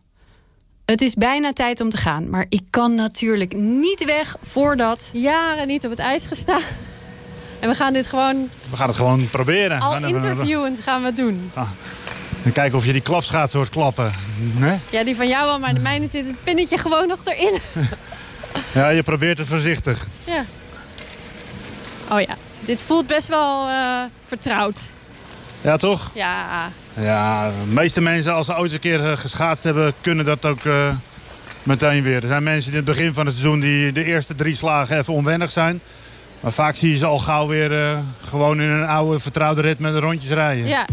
Het 0.86 1.02
is 1.02 1.14
bijna 1.14 1.54
tijd 1.54 1.82
om 1.82 1.90
te 1.90 1.98
gaan, 1.98 2.30
maar 2.30 2.46
ik 2.50 2.62
kan 2.70 2.96
natuurlijk 2.96 3.56
niet 3.56 4.06
weg 4.06 4.36
voordat... 4.42 5.10
Jaren 5.14 5.68
niet 5.68 5.86
op 5.86 5.90
het 5.90 6.00
ijs 6.00 6.26
gestaan. 6.28 6.62
En 7.60 7.70
we 7.70 7.76
gaan 7.76 7.94
dit 7.94 8.08
gewoon... 8.08 8.50
We 8.70 8.76
gaan 8.76 8.88
het 8.88 8.96
gewoon 8.96 9.30
proberen. 9.30 9.80
Al 9.80 9.92
gaan 9.92 10.06
interviewend 10.06 10.82
gaan 10.82 11.00
we 11.02 11.06
het 11.06 11.18
doen. 11.18 11.52
Ah, 11.54 11.70
en 12.44 12.52
kijken 12.52 12.78
of 12.78 12.86
je 12.86 12.92
die 12.92 13.02
klapschaats 13.02 13.54
hoort 13.54 13.70
klappen. 13.70 14.12
Nee? 14.58 14.80
Ja, 14.90 15.04
die 15.04 15.16
van 15.16 15.28
jou 15.28 15.46
wel, 15.46 15.60
maar 15.60 15.74
de 15.74 15.80
mijne 15.80 16.08
zit 16.08 16.28
het 16.28 16.44
pinnetje 16.44 16.78
gewoon 16.78 17.08
nog 17.08 17.20
erin. 17.24 17.60
ja, 18.82 18.90
je 18.90 19.04
probeert 19.04 19.38
het 19.38 19.48
voorzichtig. 19.48 20.08
Ja. 20.24 20.46
Oh 22.10 22.22
ja, 22.22 22.36
dit 22.60 22.82
voelt 22.82 23.08
best 23.08 23.28
wel 23.28 23.68
uh, 23.68 24.04
vertrouwd. 24.26 24.80
Ja, 25.62 25.78
toch? 25.78 26.12
Ja. 26.14 26.70
Ja, 26.94 27.48
de 27.48 27.74
meeste 27.74 28.02
mensen 28.02 28.34
als 28.34 28.46
ze 28.46 28.58
ooit 28.58 28.74
een 28.74 28.80
keer 28.80 29.18
geschaatst 29.18 29.64
hebben... 29.64 29.94
kunnen 30.02 30.26
dat 30.26 30.46
ook 30.46 30.64
uh, 30.64 30.88
meteen 31.64 32.04
weer. 32.04 32.22
Er 32.22 32.28
zijn 32.28 32.44
mensen 32.44 32.72
in 32.72 32.78
het 32.78 32.86
begin 32.86 33.14
van 33.14 33.26
het 33.26 33.38
seizoen... 33.38 33.60
die 33.60 33.92
de 33.92 34.04
eerste 34.04 34.36
drie 34.36 34.56
slagen 34.56 34.98
even 34.98 35.14
onwennig 35.14 35.52
zijn. 35.52 35.82
Maar 36.40 36.52
vaak 36.52 36.76
zie 36.76 36.90
je 36.90 36.98
ze 36.98 37.06
al 37.06 37.20
gauw 37.20 37.48
weer 37.48 37.72
uh, 37.72 37.98
gewoon 38.26 38.62
in 38.62 38.70
een 38.70 38.88
oude 38.88 39.20
vertrouwde 39.20 39.62
rit 39.62 39.80
met 39.80 39.94
de 39.94 40.00
rondjes 40.00 40.32
rijden. 40.32 40.68
Ja. 40.68 40.86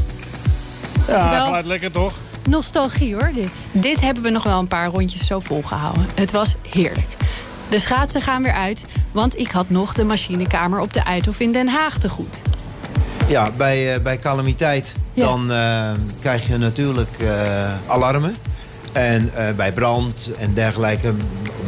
Ja, 1.07 1.31
wel... 1.31 1.47
gaat 1.47 1.65
lekker 1.65 1.93
toch? 1.93 2.15
Nostalgie 2.49 3.15
hoor, 3.15 3.31
dit. 3.35 3.61
Dit 3.73 4.01
hebben 4.01 4.23
we 4.23 4.31
nog 4.31 4.43
wel 4.43 4.59
een 4.59 4.69
paar 4.69 4.89
rondjes 4.89 5.27
zo 5.27 5.41
volgehouden. 5.41 6.07
Het 6.15 6.31
was 6.31 6.55
heerlijk. 6.71 7.07
De 7.69 7.79
schaatsen 7.79 8.23
gaan 8.23 8.43
weer 8.43 8.53
uit, 8.53 8.85
want 9.13 9.39
ik 9.39 9.51
had 9.51 9.71
nog 9.71 9.95
de 9.95 10.05
machinekamer 10.05 10.81
op 10.81 10.93
de 10.93 11.05
Uithof 11.05 11.41
in 11.41 11.53
Den 11.53 11.69
Haag 11.69 11.99
te 11.99 12.09
goed. 12.09 12.43
Ja, 13.29 13.51
bij, 13.57 13.97
uh, 13.97 14.03
bij 14.03 14.19
calamiteit 14.19 14.93
ja. 15.15 15.25
dan 15.25 15.51
uh, 15.51 15.91
krijg 16.21 16.47
je 16.47 16.59
natuurlijk 16.59 17.11
uh, 17.21 17.31
alarmen. 17.87 18.37
En 18.93 19.31
bij 19.57 19.73
brand 19.73 20.31
en 20.39 20.55
dergelijke, 20.55 21.13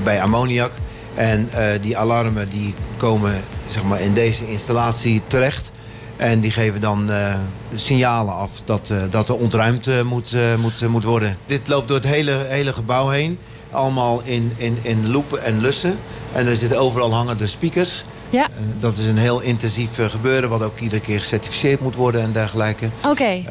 bij 0.03 0.23
ammoniak. 0.23 0.71
En 1.15 1.49
die 1.81 1.99
alarmen 1.99 2.49
die 2.49 2.75
komen 2.97 3.33
zeg 3.67 3.83
maar, 3.83 4.01
in 4.01 4.15
deze 4.15 4.51
installatie 4.51 5.23
terecht. 5.27 5.71
En 6.17 6.41
die 6.41 6.51
geven 6.51 6.81
dan 6.81 7.11
uh, 7.11 7.35
signalen 7.75 8.35
af 8.35 8.51
dat, 8.65 8.89
uh, 8.93 9.03
dat 9.11 9.29
er 9.29 9.37
ontruimd 9.37 9.87
uh, 9.87 10.03
moet, 10.03 10.37
moet, 10.59 10.89
moet 10.89 11.05
worden. 11.05 11.37
Dit 11.47 11.69
loopt 11.69 11.89
door 11.89 11.97
het 11.97 12.07
hele, 12.07 12.45
hele 12.49 12.73
gebouw 12.73 13.09
heen. 13.09 13.39
Allemaal 13.71 14.21
in, 14.25 14.53
in, 14.57 14.79
in 14.83 15.11
loepen 15.11 15.43
en 15.43 15.61
lussen. 15.61 15.99
En 16.33 16.47
er 16.47 16.57
zitten 16.57 16.79
overal 16.79 17.15
hangen 17.15 17.37
de 17.37 17.47
speakers. 17.47 18.05
Ja. 18.31 18.49
dat 18.79 18.97
is 18.99 19.07
een 19.07 19.19
heel 19.19 19.41
intensief 19.41 19.91
gebeuren... 20.09 20.49
wat 20.49 20.63
ook 20.63 20.79
iedere 20.79 21.01
keer 21.01 21.21
gecertificeerd 21.21 21.81
moet 21.81 21.95
worden 21.95 22.23
en 22.23 22.33
dergelijke. 22.33 22.89
Oké. 23.05 23.09
Okay. 23.11 23.47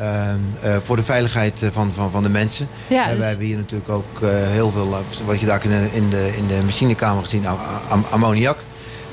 voor 0.83 0.95
de 0.95 1.03
veiligheid 1.03 1.63
van, 1.71 1.91
van, 1.95 2.11
van 2.11 2.23
de 2.23 2.29
mensen. 2.29 2.67
Ja, 2.87 3.07
dus... 3.09 3.17
Wij 3.17 3.27
hebben 3.27 3.45
hier 3.45 3.57
natuurlijk 3.57 3.89
ook 3.89 4.19
heel 4.29 4.71
veel... 4.71 4.97
wat 5.25 5.39
je 5.39 5.45
daar 5.45 5.63
in 5.63 5.69
de, 5.69 5.89
in 5.93 6.09
de, 6.09 6.33
in 6.37 6.47
de 6.47 6.59
machinekamer 6.63 7.23
gezien... 7.23 7.45
Am 7.89 8.05
ammoniak. 8.09 8.57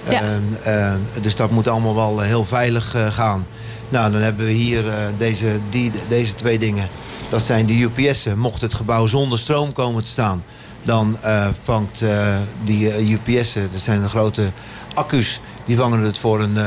Ja. 0.08 0.22
Uh, 0.66 0.94
dus 1.20 1.36
dat 1.36 1.50
moet 1.50 1.68
allemaal 1.68 1.94
wel 1.94 2.20
heel 2.20 2.44
veilig 2.44 2.94
gaan. 3.10 3.46
Nou, 3.88 4.12
dan 4.12 4.20
hebben 4.20 4.46
we 4.46 4.52
hier 4.52 4.84
deze, 5.16 5.58
die, 5.70 5.92
deze 6.08 6.34
twee 6.34 6.58
dingen. 6.58 6.88
Dat 7.30 7.42
zijn 7.42 7.66
de 7.66 7.80
UPS'en. 7.80 8.38
Mocht 8.38 8.60
het 8.60 8.74
gebouw 8.74 9.06
zonder 9.06 9.38
stroom 9.38 9.72
komen 9.72 10.02
te 10.02 10.10
staan... 10.10 10.42
dan 10.86 11.16
vangt 11.62 12.04
die 12.64 13.12
UPS'en, 13.12 13.68
dat 13.72 13.80
zijn 13.80 14.02
de 14.02 14.08
grote 14.08 14.50
accu's... 14.94 15.40
die 15.64 15.76
vangen 15.76 16.00
het 16.00 16.18
voor 16.18 16.40
een, 16.40 16.58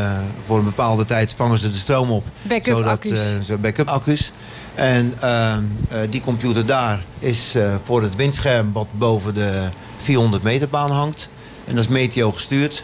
voor 0.46 0.58
een 0.58 0.64
bepaalde 0.64 1.06
tijd 1.06 1.34
vangen 1.34 1.60
ze 1.60 1.70
de 1.70 1.78
stroom 1.78 2.12
op. 2.12 2.24
Backup 2.42 2.86
accu's. 2.86 3.20
backup 3.62 3.88
accu's. 3.88 4.32
En 4.76 5.14
ehm, 5.20 5.64
die 6.10 6.22
computer 6.22 6.66
daar 6.66 7.04
is 7.20 7.56
voor 7.84 8.02
het 8.02 8.16
windscherm... 8.16 8.72
wat 8.72 8.88
boven 8.92 9.34
de 9.34 9.70
400 9.98 10.44
meter 10.44 10.70
baan 10.70 10.92
hangt. 10.92 11.30
En 11.66 11.76
dat 11.76 11.84
is 11.84 11.90
meteo 11.90 12.32
gestuurd. 12.32 12.84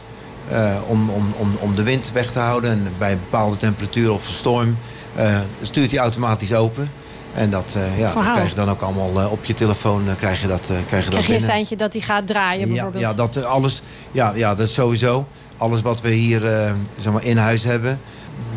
Uh, 0.52 0.76
om, 0.88 1.10
om, 1.10 1.34
om, 1.38 1.56
om 1.60 1.76
de 1.76 1.84
wind 1.84 2.12
weg 2.12 2.32
te 2.32 2.39
houden. 2.39 2.71
En 2.71 2.88
bij 2.98 3.12
een 3.12 3.17
bepaalde 3.17 3.58
temperatuur 3.58 4.12
of 4.12 4.30
storm 4.32 4.78
uh, 5.17 5.39
stuurt 5.62 5.91
hij 5.91 6.00
automatisch 6.00 6.54
open. 6.54 6.89
En 7.36 7.50
dat, 7.50 7.74
uh, 7.78 8.00
ja, 8.00 8.12
dat 8.12 8.24
krijg 8.24 8.50
je 8.50 8.56
dan 8.56 8.69
ook 8.69 8.82
allemaal 8.82 9.30
op 9.30 9.45
je 9.45 9.54
telefoon. 9.54 10.04
krijg 10.17 10.41
je 10.41 10.48
dat, 10.48 10.62
krijg 10.65 10.80
je 10.80 10.86
krijg 10.86 11.10
dat 11.10 11.26
je 11.26 11.34
een 11.34 11.39
seintje 11.39 11.76
dat 11.76 11.93
hij 11.93 12.02
gaat 12.02 12.28
draaien 12.28 12.67
bijvoorbeeld? 12.67 13.04
Ja, 13.04 13.10
ja, 13.10 13.15
dat, 13.15 13.45
alles, 13.45 13.82
ja, 14.12 14.32
ja, 14.36 14.56
dat 14.56 14.67
is 14.67 14.74
sowieso. 14.74 15.26
Alles 15.58 15.82
wat 15.82 16.02
we 16.02 16.10
hier 16.10 16.41
zeg 17.00 17.13
maar 17.13 17.24
in 17.24 17.38
huis 17.38 17.63
hebben... 17.63 18.00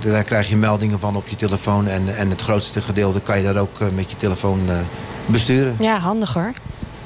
daar 0.00 0.22
krijg 0.22 0.48
je 0.48 0.56
meldingen 0.56 1.00
van 1.00 1.16
op 1.16 1.28
je 1.28 1.36
telefoon. 1.36 1.86
En, 1.86 2.16
en 2.16 2.30
het 2.30 2.40
grootste 2.40 2.80
gedeelte 2.80 3.20
kan 3.20 3.36
je 3.36 3.44
daar 3.44 3.56
ook 3.56 3.78
met 3.94 4.10
je 4.10 4.16
telefoon 4.16 4.60
besturen. 5.26 5.76
Ja, 5.78 5.98
handig 5.98 6.34
hoor. 6.34 6.52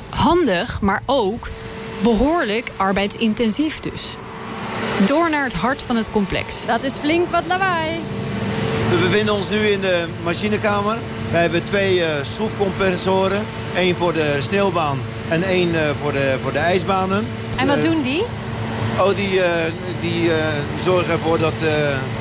Handig, 0.08 0.80
maar 0.80 1.02
ook 1.06 1.48
behoorlijk 2.02 2.70
arbeidsintensief 2.76 3.80
dus. 3.80 4.16
Door 5.06 5.30
naar 5.30 5.44
het 5.44 5.54
hart 5.54 5.82
van 5.82 5.96
het 5.96 6.10
complex. 6.10 6.66
Dat 6.66 6.82
is 6.82 6.92
flink 6.92 7.30
wat 7.30 7.46
lawaai. 7.46 8.00
We 8.90 8.98
bevinden 9.02 9.34
ons 9.34 9.48
nu 9.48 9.56
in 9.56 9.80
de 9.80 10.04
machinekamer. 10.24 10.96
We 11.32 11.38
hebben 11.38 11.64
twee 11.64 11.98
uh, 11.98 12.06
schroefcompressoren. 12.22 13.42
Eén 13.76 13.94
voor 13.96 14.12
de 14.12 14.36
sneeuwbaan 14.38 14.98
en 15.28 15.42
één 15.42 15.68
uh, 15.68 15.80
voor, 16.02 16.12
de, 16.12 16.36
voor 16.42 16.52
de 16.52 16.58
ijsbanen. 16.58 17.26
En 17.56 17.66
wat 17.66 17.76
uh, 17.76 17.82
doen 17.82 18.02
die? 18.02 18.24
Oh, 18.98 19.16
die, 19.16 19.40
die 20.00 20.30
zorgen 20.84 21.12
ervoor 21.12 21.38
dat 21.38 21.54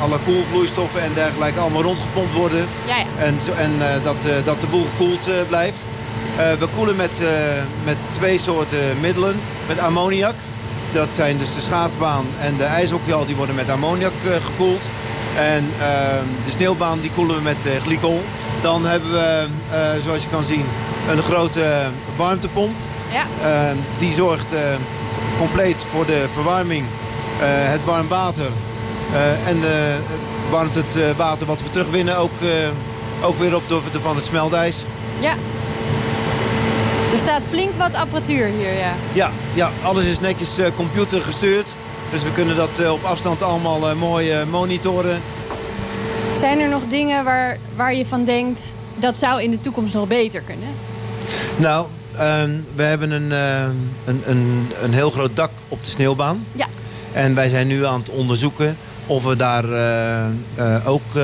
alle 0.01 0.17
koelvloeistoffen 0.25 1.01
en 1.01 1.11
dergelijke 1.13 1.59
allemaal 1.59 1.81
rondgepompt 1.81 2.33
worden. 2.33 2.65
Ja, 2.87 2.97
ja. 2.97 3.05
En, 3.19 3.35
en 3.57 3.71
dat, 4.03 4.45
dat 4.45 4.61
de 4.61 4.67
boel 4.67 4.85
gekoeld 4.91 5.47
blijft. 5.47 5.77
we 6.59 6.67
koelen 6.75 6.95
met, 6.95 7.11
met 7.83 7.97
twee 8.11 8.39
soorten 8.39 8.99
middelen. 9.01 9.35
Met 9.67 9.79
ammoniak. 9.79 10.35
Dat 10.91 11.09
zijn 11.15 11.37
dus 11.37 11.55
de 11.55 11.61
schaatsbaan 11.61 12.25
en 12.39 12.57
de 12.57 12.63
ijshockeybal. 12.63 13.25
Die 13.25 13.35
worden 13.35 13.55
met 13.55 13.69
ammoniak 13.69 14.13
gekoeld. 14.45 14.87
En 15.37 15.63
uh, 15.77 15.85
de 16.45 16.51
sneeuwbaan 16.51 16.99
die 16.99 17.11
koelen 17.11 17.35
we 17.35 17.41
met 17.41 17.81
glycol. 17.83 18.21
Dan 18.61 18.85
hebben 18.85 19.11
we, 19.11 19.45
zoals 20.03 20.21
je 20.21 20.29
kan 20.29 20.43
zien, 20.43 20.65
een 21.09 21.21
grote 21.21 21.85
warmtepomp. 22.15 22.75
Ja. 23.11 23.25
die 23.99 24.13
zorgt 24.13 24.45
compleet 25.37 25.85
voor 25.91 26.05
de 26.05 26.25
verwarming, 26.33 26.85
het 27.43 27.83
warm 27.83 28.07
water. 28.07 28.45
en 29.45 29.59
warmt 30.49 30.75
het 30.75 31.15
water 31.17 31.47
wat 31.47 31.61
we 31.61 31.69
terugwinnen 31.69 32.17
ook, 32.17 32.31
ook 33.21 33.37
weer 33.37 33.55
op 33.55 33.63
door, 33.67 33.81
van 34.01 34.15
het 34.15 34.25
smeltijs. 34.25 34.85
Ja. 35.19 35.33
Er 37.11 37.17
staat 37.17 37.41
flink 37.49 37.71
wat 37.77 37.95
apparatuur 37.95 38.47
hier, 38.47 38.73
ja. 38.73 38.93
Ja, 39.13 39.31
ja 39.53 39.69
alles 39.83 40.03
is 40.03 40.19
netjes 40.19 40.59
uh, 40.59 40.65
computer 40.75 41.21
gestuurd. 41.21 41.73
Dus 42.11 42.23
we 42.23 42.31
kunnen 42.31 42.55
dat 42.55 42.89
op 42.89 43.03
afstand 43.03 43.41
allemaal 43.41 43.95
mooi 43.95 44.45
monitoren. 44.49 45.21
Zijn 46.37 46.59
er 46.59 46.69
nog 46.69 46.81
dingen 46.87 47.23
waar, 47.23 47.57
waar 47.75 47.95
je 47.95 48.05
van 48.05 48.23
denkt... 48.23 48.73
dat 48.95 49.17
zou 49.17 49.41
in 49.41 49.51
de 49.51 49.61
toekomst 49.61 49.93
nog 49.93 50.07
beter 50.07 50.41
kunnen? 50.41 50.67
Nou, 51.57 51.87
we 52.75 52.83
hebben 52.83 53.11
een, 53.11 53.31
een, 54.05 54.21
een, 54.25 54.69
een 54.83 54.93
heel 54.93 55.11
groot 55.11 55.35
dak 55.35 55.49
op 55.67 55.83
de 55.83 55.89
sneeuwbaan. 55.89 56.45
Ja. 56.51 56.67
En 57.11 57.35
wij 57.35 57.49
zijn 57.49 57.67
nu 57.67 57.85
aan 57.85 57.99
het 57.99 58.09
onderzoeken 58.09 58.77
of 59.05 59.23
we 59.23 59.35
daar 59.35 59.65
uh, 59.65 60.25
uh, 60.57 60.87
ook 60.87 61.01
uh, 61.15 61.23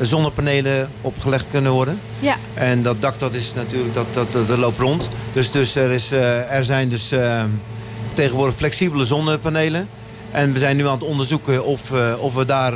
zonnepanelen 0.00 0.88
op 1.00 1.20
gelegd 1.20 1.46
kunnen 1.50 1.72
worden. 1.72 2.00
Ja. 2.18 2.36
En 2.54 2.82
dat 2.82 3.00
dak 3.00 3.18
dat 3.18 3.32
is 3.34 3.54
natuurlijk, 3.54 3.94
dat, 3.94 4.06
dat, 4.12 4.32
dat, 4.32 4.48
dat 4.48 4.58
loopt 4.58 4.78
rond. 4.78 5.08
Dus, 5.32 5.50
dus 5.50 5.74
er, 5.74 5.90
is, 5.90 6.10
er 6.50 6.64
zijn 6.64 6.88
dus 6.88 7.12
tegenwoordig 8.14 8.56
flexibele 8.56 9.04
zonnepanelen. 9.04 9.88
En 10.30 10.52
we 10.52 10.58
zijn 10.58 10.76
nu 10.76 10.86
aan 10.86 10.94
het 10.94 11.02
onderzoeken 11.02 11.64
of, 11.64 11.80
of 12.18 12.34
we 12.34 12.44
daar 12.44 12.74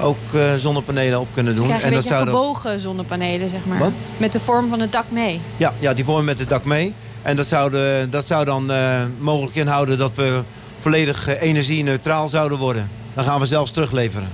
ook 0.00 0.16
zonnepanelen 0.56 1.20
op 1.20 1.28
kunnen 1.34 1.54
doen. 1.54 1.68
Dus 1.68 1.82
en 1.82 1.92
dat 1.92 2.04
zou 2.04 2.26
gebogen 2.26 2.78
zonnepanelen, 2.78 3.48
zeg 3.48 3.64
maar. 3.64 3.78
Wat? 3.78 3.92
Met 4.16 4.32
de 4.32 4.40
vorm 4.40 4.68
van 4.68 4.80
het 4.80 4.92
dak 4.92 5.10
mee. 5.10 5.40
Ja, 5.56 5.72
ja 5.78 5.94
die 5.94 6.04
vormen 6.04 6.24
met 6.24 6.38
het 6.38 6.48
dak 6.48 6.64
mee. 6.64 6.94
En 7.22 7.36
dat 7.36 7.46
zou, 7.46 7.70
de, 7.70 8.06
dat 8.10 8.26
zou 8.26 8.44
dan 8.44 8.70
mogelijk 9.18 9.56
inhouden 9.56 9.98
dat 9.98 10.14
we 10.14 10.42
volledig 10.80 11.38
energie-neutraal 11.40 12.28
zouden 12.28 12.58
worden. 12.58 12.90
Dan 13.14 13.24
gaan 13.24 13.40
we 13.40 13.46
zelfs 13.46 13.70
terugleveren. 13.70 14.28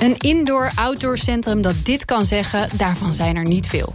Een 0.00 0.16
indoor-outdoor 0.16 1.18
centrum 1.18 1.62
dat 1.62 1.74
dit 1.82 2.04
kan 2.04 2.26
zeggen, 2.26 2.68
daarvan 2.76 3.14
zijn 3.14 3.36
er 3.36 3.44
niet 3.44 3.66
veel. 3.66 3.92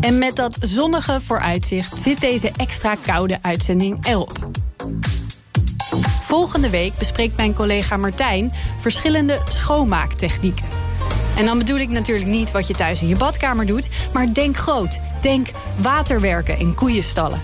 En 0.00 0.18
met 0.18 0.36
dat 0.36 0.56
zonnige 0.60 1.20
vooruitzicht 1.24 2.00
zit 2.00 2.20
deze 2.20 2.50
extra 2.56 2.96
koude 3.06 3.38
uitzending 3.42 4.06
erop. 4.06 4.48
Volgende 6.26 6.70
week 6.70 6.98
bespreekt 6.98 7.36
mijn 7.36 7.54
collega 7.54 7.96
Martijn 7.96 8.52
verschillende 8.78 9.40
schoonmaaktechnieken. 9.48 10.64
En 11.36 11.44
dan 11.44 11.58
bedoel 11.58 11.78
ik 11.78 11.88
natuurlijk 11.88 12.26
niet 12.26 12.50
wat 12.50 12.66
je 12.66 12.74
thuis 12.74 13.02
in 13.02 13.08
je 13.08 13.16
badkamer 13.16 13.66
doet, 13.66 13.88
maar 14.12 14.34
denk 14.34 14.56
groot. 14.56 15.00
Denk 15.20 15.50
waterwerken 15.80 16.58
in 16.58 16.74
koeienstallen. 16.74 17.40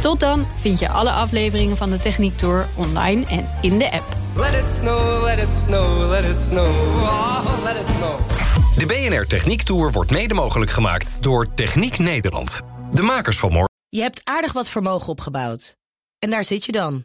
Tot 0.00 0.20
dan 0.20 0.46
vind 0.60 0.78
je 0.78 0.88
alle 0.88 1.10
afleveringen 1.10 1.76
van 1.76 1.90
de 1.90 1.98
Techniek 1.98 2.36
Tour 2.36 2.68
online 2.74 3.26
en 3.26 3.48
in 3.60 3.78
de 3.78 3.92
app. 3.92 4.16
Let 4.36 4.54
it 4.54 4.70
snow, 4.78 5.24
let 5.24 5.42
it 5.42 5.54
snow, 5.64 6.10
let 6.10 6.24
it 6.24 6.40
snow. 6.40 6.66
Oh, 6.66 7.64
let 7.64 7.80
it 7.80 7.86
snow. 7.96 8.18
De 8.76 8.86
BNR 8.86 9.26
Techniek 9.26 9.62
Tour 9.62 9.92
wordt 9.92 10.10
mede 10.10 10.34
mogelijk 10.34 10.70
gemaakt 10.70 11.22
door 11.22 11.54
Techniek 11.54 11.98
Nederland. 11.98 12.60
De 12.92 13.02
makers 13.02 13.38
van 13.38 13.50
morgen. 13.50 13.74
Je 13.88 14.00
hebt 14.00 14.20
aardig 14.24 14.52
wat 14.52 14.68
vermogen 14.68 15.08
opgebouwd. 15.08 15.76
En 16.18 16.30
daar 16.30 16.44
zit 16.44 16.64
je 16.64 16.72
dan, 16.72 17.04